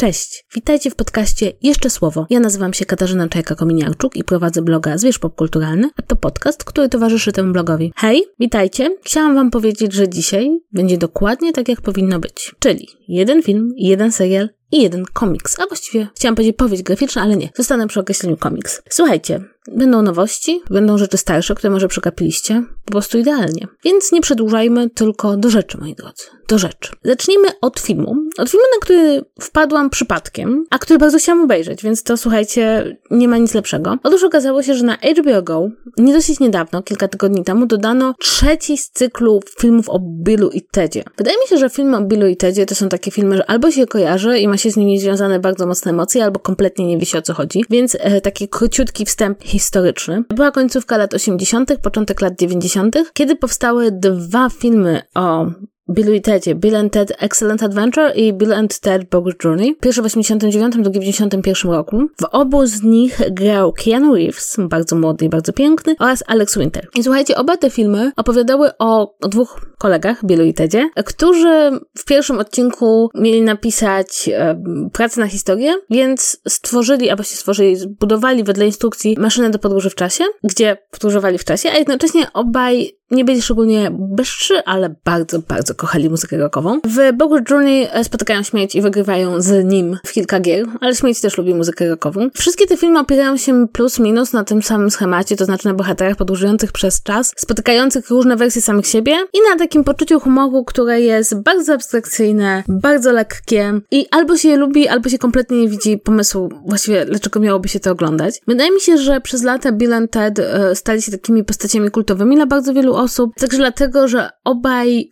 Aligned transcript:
Cześć, 0.00 0.44
witajcie 0.54 0.90
w 0.90 0.94
podcaście 0.94 1.52
Jeszcze 1.62 1.90
Słowo. 1.90 2.26
Ja 2.30 2.40
nazywam 2.40 2.74
się 2.74 2.84
Katarzyna 2.84 3.28
Czajka-Kominiarczuk 3.28 4.10
i 4.14 4.24
prowadzę 4.24 4.62
bloga 4.62 4.98
Zwierz 4.98 5.18
Popkulturalny, 5.18 5.90
a 5.96 6.02
to 6.02 6.16
podcast, 6.16 6.64
który 6.64 6.88
towarzyszy 6.88 7.32
temu 7.32 7.52
blogowi. 7.52 7.92
Hej, 7.96 8.22
witajcie. 8.38 8.96
Chciałam 9.04 9.34
wam 9.34 9.50
powiedzieć, 9.50 9.92
że 9.92 10.08
dzisiaj 10.08 10.60
będzie 10.72 10.98
dokładnie 10.98 11.52
tak, 11.52 11.68
jak 11.68 11.80
powinno 11.80 12.20
być. 12.20 12.54
Czyli 12.58 12.88
jeden 13.08 13.42
film, 13.42 13.72
jeden 13.76 14.12
serial, 14.12 14.48
i 14.72 14.82
jeden 14.82 15.04
komiks, 15.12 15.60
a 15.60 15.66
właściwie 15.66 16.08
chciałam 16.14 16.34
powiedzieć 16.34 16.56
powieść 16.56 16.82
graficzna, 16.82 17.22
ale 17.22 17.36
nie. 17.36 17.48
Zostanę 17.56 17.86
przy 17.86 18.00
określeniu 18.00 18.36
komiks. 18.36 18.82
Słuchajcie, 18.90 19.44
będą 19.68 20.02
nowości, 20.02 20.62
będą 20.70 20.98
rzeczy 20.98 21.16
starsze, 21.16 21.54
które 21.54 21.70
może 21.70 21.88
przekapiliście. 21.88 22.64
Po 22.84 22.92
prostu 22.92 23.18
idealnie. 23.18 23.66
Więc 23.84 24.12
nie 24.12 24.20
przedłużajmy, 24.20 24.90
tylko 24.90 25.36
do 25.36 25.50
rzeczy, 25.50 25.78
moi 25.78 25.94
drodzy. 25.94 26.24
Do 26.48 26.58
rzeczy. 26.58 26.92
Zacznijmy 27.04 27.48
od 27.60 27.80
filmu. 27.80 28.14
Od 28.38 28.50
filmu, 28.50 28.66
na 28.74 28.80
który 28.84 29.24
wpadłam 29.40 29.90
przypadkiem, 29.90 30.64
a 30.70 30.78
który 30.78 30.98
bardzo 30.98 31.18
chciałam 31.18 31.44
obejrzeć, 31.44 31.82
więc 31.82 32.02
to 32.02 32.16
słuchajcie, 32.16 32.96
nie 33.10 33.28
ma 33.28 33.38
nic 33.38 33.54
lepszego. 33.54 33.96
Otóż 34.02 34.24
okazało 34.24 34.62
się, 34.62 34.74
że 34.74 34.84
na 34.84 34.96
HBO 34.96 35.42
Go, 35.42 35.68
nie 35.98 36.12
dosyć 36.12 36.40
niedawno, 36.40 36.82
kilka 36.82 37.08
tygodni 37.08 37.44
temu, 37.44 37.66
dodano 37.66 38.14
trzeci 38.18 38.78
z 38.78 38.90
cyklu 38.90 39.40
filmów 39.58 39.88
o 39.88 39.98
Billu 40.24 40.50
i 40.50 40.62
Tedzie. 40.62 41.04
Wydaje 41.18 41.36
mi 41.36 41.48
się, 41.48 41.56
że 41.56 41.70
filmy 41.70 41.96
o 41.96 42.00
Billu 42.00 42.26
i 42.26 42.36
Tedzie 42.36 42.66
to 42.66 42.74
są 42.74 42.88
takie 42.88 43.10
filmy, 43.10 43.36
że 43.36 43.50
albo 43.50 43.70
się 43.70 43.86
kojarzy 43.86 44.38
i 44.38 44.48
ma 44.48 44.56
się 44.56 44.70
z 44.70 44.76
nimi 44.76 45.00
związane 45.00 45.40
bardzo 45.40 45.66
mocne 45.66 45.90
emocje, 45.90 46.24
albo 46.24 46.40
kompletnie 46.40 46.86
nie 46.86 46.98
wiecie 46.98 47.18
o 47.18 47.22
co 47.22 47.34
chodzi. 47.34 47.64
Więc 47.70 47.96
e, 48.00 48.20
taki 48.20 48.48
króciutki 48.48 49.04
wstęp 49.06 49.49
historyczny. 49.50 50.24
Była 50.28 50.50
końcówka 50.50 50.96
lat 50.96 51.14
80., 51.14 51.76
początek 51.82 52.20
lat 52.20 52.38
90., 52.38 52.96
kiedy 53.12 53.36
powstały 53.36 53.92
dwa 53.92 54.48
filmy 54.50 55.02
o 55.14 55.46
Billu 55.90 56.12
i 56.12 56.20
Tedzie, 56.20 56.54
Bill 56.54 56.76
and 56.76 56.92
Ted 56.92 57.12
Excellent 57.18 57.62
Adventure 57.62 58.12
i 58.16 58.32
Bill 58.32 58.52
and 58.52 58.80
Ted 58.80 59.08
Bogus 59.08 59.34
Journey. 59.44 59.76
Pierwszy 59.80 60.02
w 60.02 60.04
89, 60.04 60.74
drugi 60.74 61.00
w 61.00 61.02
91 61.02 61.72
roku. 61.72 62.06
W 62.20 62.24
obu 62.24 62.66
z 62.66 62.82
nich 62.82 63.20
grał 63.30 63.72
Keanu 63.72 64.14
Reeves, 64.14 64.56
bardzo 64.58 64.96
młody 64.96 65.24
i 65.24 65.28
bardzo 65.28 65.52
piękny, 65.52 65.96
oraz 65.98 66.24
Alex 66.26 66.58
Winter. 66.58 66.88
I 66.94 67.02
słuchajcie, 67.02 67.36
oba 67.36 67.56
te 67.56 67.70
filmy 67.70 68.12
opowiadały 68.16 68.70
o, 68.78 69.16
o 69.20 69.28
dwóch 69.28 69.60
kolegach, 69.78 70.24
Billu 70.24 70.44
i 70.44 70.54
Tedzie, 70.54 70.90
którzy 71.06 71.80
w 71.98 72.04
pierwszym 72.04 72.38
odcinku 72.38 73.10
mieli 73.14 73.42
napisać 73.42 74.30
e, 74.32 74.62
pracę 74.92 75.20
na 75.20 75.26
historię, 75.26 75.74
więc 75.90 76.40
stworzyli, 76.48 77.10
albo 77.10 77.22
się 77.22 77.36
stworzyli, 77.36 77.76
zbudowali 77.76 78.44
wedle 78.44 78.66
instrukcji 78.66 79.16
maszynę 79.18 79.50
do 79.50 79.58
podróży 79.58 79.90
w 79.90 79.94
czasie, 79.94 80.24
gdzie 80.44 80.76
podróżowali 80.90 81.38
w 81.38 81.44
czasie, 81.44 81.70
a 81.70 81.78
jednocześnie 81.78 82.32
obaj 82.32 82.99
nie 83.10 83.24
byli 83.24 83.42
szczególnie 83.42 83.90
bystrzy, 83.92 84.64
ale 84.64 84.94
bardzo, 85.04 85.38
bardzo 85.38 85.74
kochali 85.74 86.10
muzykę 86.10 86.36
rockową. 86.36 86.80
W 86.84 87.16
Bogus 87.16 87.40
Journey 87.50 87.88
e, 87.92 88.04
spotykają 88.04 88.42
śmierć 88.42 88.74
i 88.74 88.82
wygrywają 88.82 89.40
z 89.40 89.64
nim 89.64 89.98
w 90.06 90.12
kilka 90.12 90.40
gier, 90.40 90.66
ale 90.80 90.94
śmierć 90.94 91.20
też 91.20 91.38
lubi 91.38 91.54
muzykę 91.54 91.88
rockową. 91.88 92.28
Wszystkie 92.34 92.66
te 92.66 92.76
filmy 92.76 92.98
opierają 92.98 93.36
się 93.36 93.68
plus 93.68 93.98
minus 93.98 94.32
na 94.32 94.44
tym 94.44 94.62
samym 94.62 94.90
schemacie, 94.90 95.36
to 95.36 95.44
znaczy 95.44 95.68
na 95.68 95.74
bohaterach 95.74 96.16
podróżujących 96.16 96.72
przez 96.72 97.02
czas, 97.02 97.32
spotykających 97.36 98.10
różne 98.10 98.36
wersje 98.36 98.62
samych 98.62 98.86
siebie 98.86 99.12
i 99.32 99.38
na 99.50 99.56
takim 99.58 99.84
poczuciu 99.84 100.20
humoru, 100.20 100.64
które 100.64 101.00
jest 101.00 101.42
bardzo 101.42 101.74
abstrakcyjne, 101.74 102.64
bardzo 102.68 103.12
lekkie 103.12 103.80
i 103.90 104.06
albo 104.10 104.36
się 104.36 104.48
je 104.48 104.56
lubi, 104.56 104.88
albo 104.88 105.08
się 105.08 105.18
kompletnie 105.18 105.60
nie 105.60 105.68
widzi 105.68 105.98
pomysłu 105.98 106.48
właściwie, 106.66 107.06
dlaczego 107.06 107.40
miałoby 107.40 107.68
się 107.68 107.80
to 107.80 107.90
oglądać. 107.90 108.40
Wydaje 108.46 108.70
mi 108.70 108.80
się, 108.80 108.98
że 108.98 109.20
przez 109.20 109.42
lata 109.42 109.72
Bill 109.72 109.92
and 109.92 110.10
Ted 110.10 110.38
e, 110.38 110.74
stali 110.74 111.02
się 111.02 111.12
takimi 111.12 111.44
postaciami 111.44 111.90
kultowymi 111.90 112.36
dla 112.36 112.46
bardzo 112.46 112.74
wielu 112.74 112.99
osób, 113.00 113.34
także 113.34 113.56
dlatego, 113.58 114.08
że 114.08 114.30
obaj 114.44 115.10